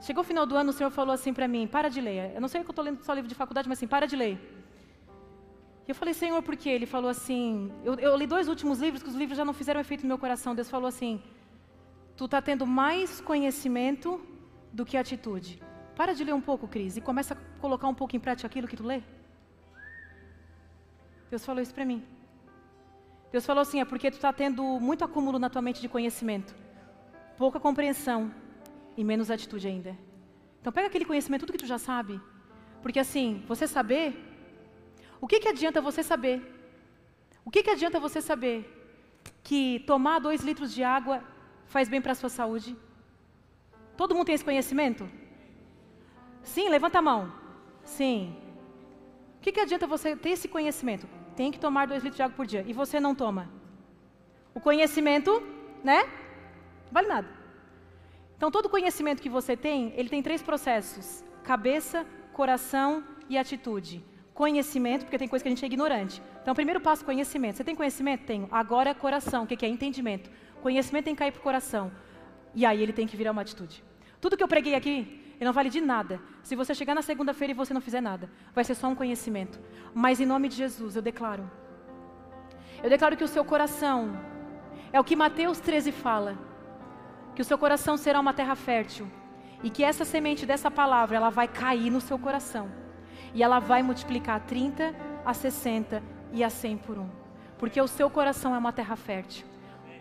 [0.02, 2.34] Chegou o final do ano, o Senhor falou assim para mim: para de ler.
[2.36, 4.16] Eu não sei que eu estou lendo só livro de faculdade, mas assim, para de
[4.16, 4.57] ler.
[5.88, 6.70] E eu falei, Senhor, por quê?
[6.70, 9.80] Ele falou assim: eu, eu li dois últimos livros, que os livros já não fizeram
[9.80, 10.54] efeito no meu coração.
[10.54, 11.24] Deus falou assim:
[12.18, 14.22] tu está tendo mais conhecimento
[14.74, 15.62] do que atitude.
[15.96, 18.68] Para de ler um pouco, Cris, e começa a colocar um pouco em prática aquilo
[18.68, 19.02] que tu lê.
[21.30, 22.04] Deus falou isso para mim.
[23.32, 26.54] Deus falou assim: é porque tu está tendo muito acúmulo na tua mente de conhecimento,
[27.38, 28.30] pouca compreensão
[28.98, 29.98] e menos atitude ainda.
[30.60, 32.20] Então pega aquele conhecimento, tudo que tu já sabe,
[32.82, 34.27] porque assim, você saber,
[35.20, 36.38] o que, que adianta você saber?
[37.44, 38.58] O que, que adianta você saber
[39.44, 41.24] que tomar dois litros de água
[41.66, 42.76] faz bem para a sua saúde?
[43.96, 45.10] Todo mundo tem esse conhecimento?
[46.44, 47.34] Sim, levanta a mão.
[47.84, 48.36] Sim.
[49.38, 51.08] O que, que adianta você ter esse conhecimento?
[51.36, 52.64] Tem que tomar dois litros de água por dia.
[52.68, 53.50] E você não toma.
[54.54, 55.42] O conhecimento,
[55.84, 56.10] né?
[56.92, 57.28] Vale nada.
[58.36, 64.04] Então, todo conhecimento que você tem, ele tem três processos: cabeça, coração e atitude.
[64.38, 66.22] Conhecimento, porque tem coisa que a gente é ignorante.
[66.44, 67.58] Então, primeiro passo, conhecimento.
[67.58, 68.24] Você tem conhecimento?
[68.24, 68.48] Tenho.
[68.52, 69.46] Agora, coração.
[69.46, 70.30] O que é entendimento?
[70.62, 71.92] Conhecimento tem que cair para o coração.
[72.54, 73.84] E aí ele tem que virar uma atitude.
[74.22, 74.96] Tudo que eu preguei aqui,
[75.38, 76.22] ele não vale de nada.
[76.44, 79.60] Se você chegar na segunda-feira e você não fizer nada, vai ser só um conhecimento.
[79.92, 81.50] Mas em nome de Jesus, eu declaro.
[82.84, 84.22] Eu declaro que o seu coração
[84.94, 86.38] é o que Mateus 13 fala.
[87.34, 89.08] Que o seu coração será uma terra fértil
[89.64, 92.70] e que essa semente dessa palavra, ela vai cair no seu coração.
[93.34, 96.02] E ela vai multiplicar a 30, a 60
[96.32, 97.10] e a 100 por um.
[97.58, 99.46] Porque o seu coração é uma terra fértil.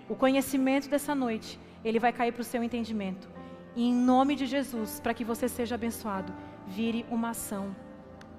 [0.08, 3.28] O conhecimento dessa noite, ele vai cair para o seu entendimento.
[3.74, 6.32] E em nome de Jesus, para que você seja abençoado,
[6.66, 7.74] vire uma ação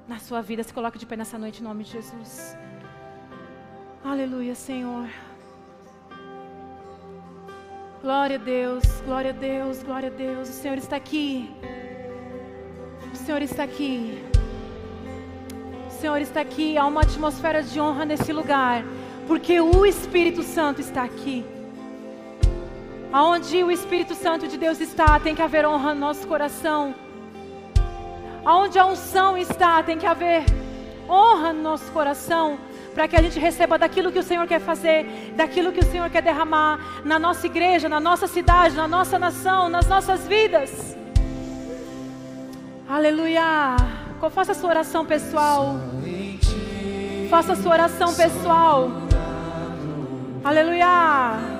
[0.07, 0.63] na sua vida.
[0.63, 2.57] Se coloque de pé nessa noite em nome de Jesus.
[4.03, 5.09] Aleluia, Senhor.
[8.01, 10.49] Glória a Deus, glória a Deus, glória a Deus.
[10.49, 11.49] O Senhor está aqui.
[13.11, 14.36] O Senhor está aqui.
[15.97, 16.77] Senhor está aqui.
[16.77, 18.83] Há uma atmosfera de honra nesse lugar,
[19.27, 21.43] porque o Espírito Santo está aqui.
[23.11, 26.93] Aonde o Espírito Santo de Deus está, tem que haver honra no nosso coração.
[28.45, 30.43] Aonde a unção está, tem que haver
[31.09, 32.59] honra no nosso coração,
[32.93, 36.09] para que a gente receba daquilo que o Senhor quer fazer, daquilo que o Senhor
[36.09, 40.95] quer derramar na nossa igreja, na nossa cidade, na nossa nação, nas nossas vidas.
[42.87, 43.75] Aleluia.
[44.31, 45.75] Faça a sua oração pessoal.
[47.29, 48.89] Faça a sua oração pessoal.
[50.43, 51.56] Aleluia.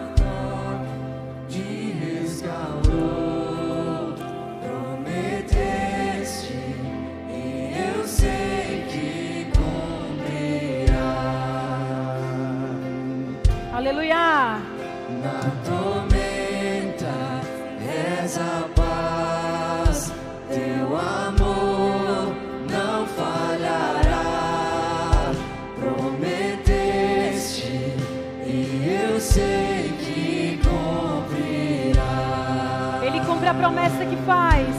[33.88, 34.76] Promessa que faz.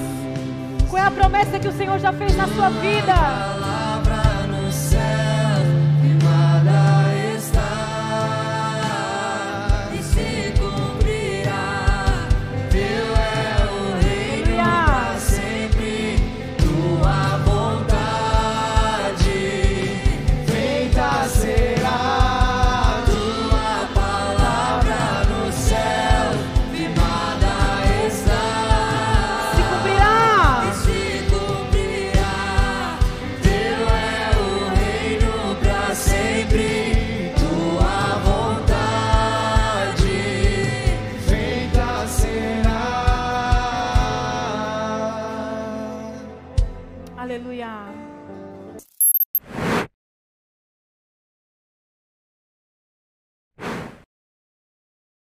[0.89, 3.58] Qual é a promessa que o Senhor já fez na sua vida?